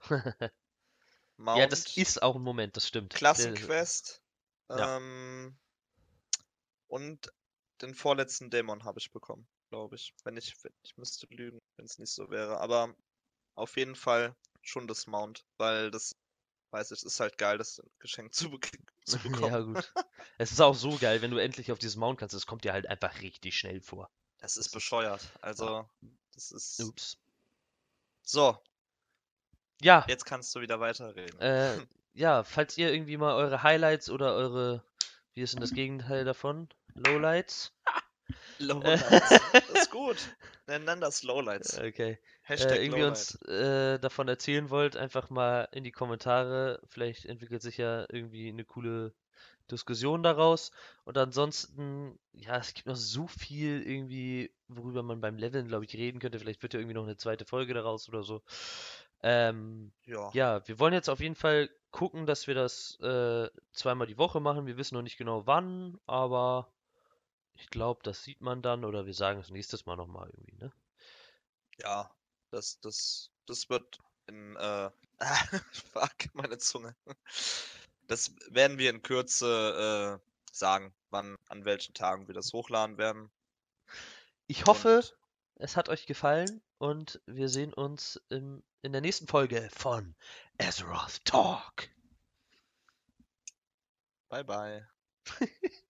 Ja, 1.46 1.66
das 1.66 1.80
Mount, 1.80 1.96
ist 1.96 2.22
auch 2.22 2.36
ein 2.36 2.42
Moment, 2.42 2.76
das 2.76 2.86
stimmt. 2.86 3.14
Der- 3.14 3.18
Klassenquest. 3.18 4.20
Ja. 4.68 4.96
Ähm, 4.96 5.56
und 6.88 7.32
den 7.80 7.94
vorletzten 7.94 8.50
Dämon 8.50 8.84
habe 8.84 8.98
ich 8.98 9.10
bekommen, 9.12 9.48
glaube 9.70 9.96
ich. 9.96 10.14
Wenn 10.24 10.36
ich, 10.36 10.54
ich 10.82 10.96
müsste 10.96 11.26
lügen, 11.30 11.58
wenn 11.76 11.86
es 11.86 11.98
nicht 11.98 12.12
so 12.12 12.28
wäre. 12.30 12.60
Aber 12.60 12.94
auf 13.54 13.76
jeden 13.76 13.96
Fall 13.96 14.36
schon 14.62 14.86
das 14.86 15.06
Mount, 15.06 15.44
weil 15.56 15.90
das, 15.90 16.14
weiß 16.70 16.90
ich, 16.92 17.02
ist 17.02 17.18
halt 17.18 17.38
geil, 17.38 17.56
das 17.58 17.80
Geschenk 17.98 18.34
zu, 18.34 18.50
be 18.50 18.58
zu 19.04 19.18
bekommen. 19.22 19.52
Ja, 19.52 19.60
gut. 19.60 19.92
Es 20.38 20.52
ist 20.52 20.60
auch 20.60 20.74
so 20.74 20.96
geil, 20.98 21.22
wenn 21.22 21.30
du 21.30 21.38
endlich 21.38 21.72
auf 21.72 21.78
dieses 21.78 21.96
Mount 21.96 22.18
kannst, 22.18 22.34
das 22.34 22.46
kommt 22.46 22.64
dir 22.64 22.72
halt 22.72 22.86
einfach 22.88 23.22
richtig 23.22 23.56
schnell 23.56 23.80
vor. 23.80 24.10
Das 24.38 24.56
ist 24.56 24.70
bescheuert. 24.70 25.26
Also, 25.40 25.88
das 26.34 26.52
ist. 26.52 26.80
Ups. 26.82 27.18
So, 28.22 28.56
Ja, 29.82 30.04
jetzt 30.08 30.24
kannst 30.24 30.54
du 30.54 30.60
wieder 30.60 30.80
weiterreden. 30.80 31.38
äh, 31.40 31.76
ja, 32.14 32.42
falls 32.44 32.76
ihr 32.78 32.92
irgendwie 32.92 33.16
mal 33.16 33.34
eure 33.34 33.62
Highlights 33.62 34.08
oder 34.10 34.34
eure, 34.34 34.84
wie 35.34 35.42
ist 35.42 35.52
denn 35.54 35.60
das 35.60 35.72
Gegenteil 35.72 36.24
davon? 36.24 36.68
Lowlights? 36.94 37.72
Lowlights. 38.58 39.04
das 39.52 39.68
ist 39.74 39.90
gut. 39.90 40.16
Nenn, 40.66 40.84
nenn 40.84 41.00
das 41.00 41.22
Lowlights. 41.22 41.78
Okay. 41.78 42.18
Hashtag 42.42 42.78
äh, 42.78 42.84
irgendwie 42.84 43.00
Lowlight. 43.02 43.34
uns 43.36 43.42
äh, 43.42 43.98
davon 43.98 44.28
erzählen 44.28 44.70
wollt, 44.70 44.96
einfach 44.96 45.28
mal 45.28 45.68
in 45.72 45.84
die 45.84 45.92
Kommentare. 45.92 46.80
Vielleicht 46.86 47.26
entwickelt 47.26 47.60
sich 47.62 47.76
ja 47.76 48.06
irgendwie 48.08 48.48
eine 48.48 48.64
coole 48.64 49.12
Diskussion 49.70 50.22
daraus. 50.22 50.72
Und 51.04 51.16
ansonsten, 51.18 52.18
ja, 52.32 52.56
es 52.58 52.74
gibt 52.74 52.86
noch 52.86 52.96
so 52.96 53.26
viel 53.26 53.82
irgendwie, 53.82 54.54
worüber 54.68 55.02
man 55.02 55.20
beim 55.20 55.36
Leveln, 55.38 55.68
glaube 55.68 55.84
ich, 55.84 55.94
reden 55.94 56.20
könnte. 56.20 56.38
Vielleicht 56.38 56.62
wird 56.62 56.74
ja 56.74 56.80
irgendwie 56.80 56.94
noch 56.94 57.04
eine 57.04 57.16
zweite 57.16 57.44
Folge 57.44 57.74
daraus 57.74 58.08
oder 58.08 58.22
so. 58.22 58.42
Ähm, 59.22 59.92
Ja. 60.06 60.30
ja, 60.34 60.68
wir 60.68 60.78
wollen 60.78 60.92
jetzt 60.92 61.08
auf 61.08 61.20
jeden 61.20 61.34
Fall 61.34 61.70
gucken, 61.90 62.26
dass 62.26 62.46
wir 62.46 62.54
das 62.54 62.98
äh, 63.00 63.48
zweimal 63.72 64.06
die 64.06 64.18
Woche 64.18 64.40
machen. 64.40 64.66
Wir 64.66 64.76
wissen 64.76 64.94
noch 64.96 65.02
nicht 65.02 65.16
genau 65.16 65.46
wann, 65.46 65.98
aber 66.06 66.68
ich 67.54 67.70
glaube, 67.70 68.00
das 68.02 68.22
sieht 68.22 68.40
man 68.40 68.62
dann 68.62 68.84
oder 68.84 69.06
wir 69.06 69.14
sagen 69.14 69.40
es 69.40 69.50
nächstes 69.50 69.86
Mal 69.86 69.96
nochmal 69.96 70.28
irgendwie, 70.30 70.56
ne? 70.56 70.72
Ja, 71.78 72.10
das, 72.50 72.80
das, 72.80 73.30
das 73.46 73.70
wird 73.70 74.00
in, 74.26 74.56
äh, 74.56 74.90
fuck, 75.72 76.34
meine 76.34 76.58
Zunge. 76.58 76.96
Das 78.06 78.34
werden 78.50 78.78
wir 78.78 78.90
in 78.90 79.02
Kürze 79.02 80.20
äh, 80.20 80.30
sagen, 80.52 80.94
wann, 81.10 81.36
an 81.48 81.64
welchen 81.64 81.94
Tagen 81.94 82.26
wir 82.26 82.34
das 82.34 82.52
hochladen 82.52 82.98
werden. 82.98 83.30
Ich 84.46 84.66
hoffe, 84.66 84.98
Und 84.98 85.14
es 85.56 85.76
hat 85.76 85.88
euch 85.88 86.06
gefallen 86.06 86.62
und 86.78 87.20
wir 87.26 87.48
sehen 87.48 87.72
uns 87.72 88.20
im, 88.28 88.62
in 88.82 88.92
der 88.92 89.00
nächsten 89.00 89.26
Folge 89.26 89.68
von 89.72 90.14
Azeroth 90.58 91.24
Talk. 91.24 91.88
bye 94.28 94.44
bye. 94.44 94.86